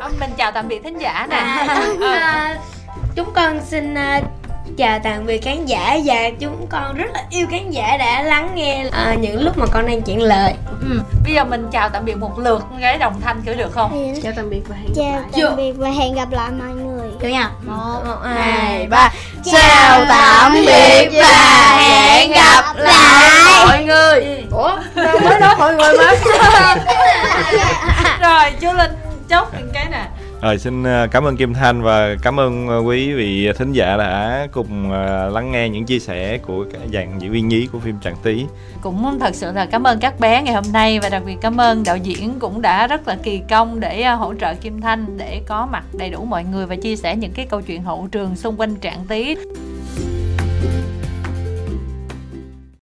[0.09, 1.37] mình chào tạm biệt thính giả nè.
[2.11, 2.57] À,
[3.15, 4.21] chúng con xin à,
[4.77, 8.51] chào tạm biệt khán giả và chúng con rất là yêu khán giả đã lắng
[8.55, 10.55] nghe à, những lúc mà con đang chuyện lời.
[10.81, 11.01] Ừ.
[11.25, 14.15] bây giờ mình chào tạm biệt một lượt cái đồng thanh kiểu được không?
[14.23, 15.43] Chào tạm biệt và hẹn chào gặp lại.
[15.43, 17.11] tạm biệt và hẹn gặp lại mọi người.
[17.21, 17.51] Được nha.
[17.67, 19.13] Một hai ba.
[19.45, 23.31] chào tạm biệt và hẹn gặp lại
[23.67, 24.45] mọi người.
[24.51, 26.13] Ủa mới nói mọi người mà?
[28.21, 29.00] Rồi chú linh
[29.31, 30.09] chốt những cái nè.
[30.43, 33.97] Rồi xin ờ, cảm ơn Kim Thanh và cảm ơn ờ, quý vị thính giả
[33.97, 37.79] đã cùng ờ, lắng nghe những chia sẻ của các dàn diễn viên nhí của
[37.79, 38.47] phim Tràng Tí.
[38.81, 41.57] cũng thật sự là cảm ơn các bé ngày hôm nay và đặc biệt cảm
[41.57, 45.43] ơn đạo diễn cũng đã rất là kỳ công để hỗ trợ Kim Thanh để
[45.47, 48.37] có mặt đầy đủ mọi người và chia sẻ những cái câu chuyện hậu trường
[48.37, 49.37] xung quanh Trạng Tí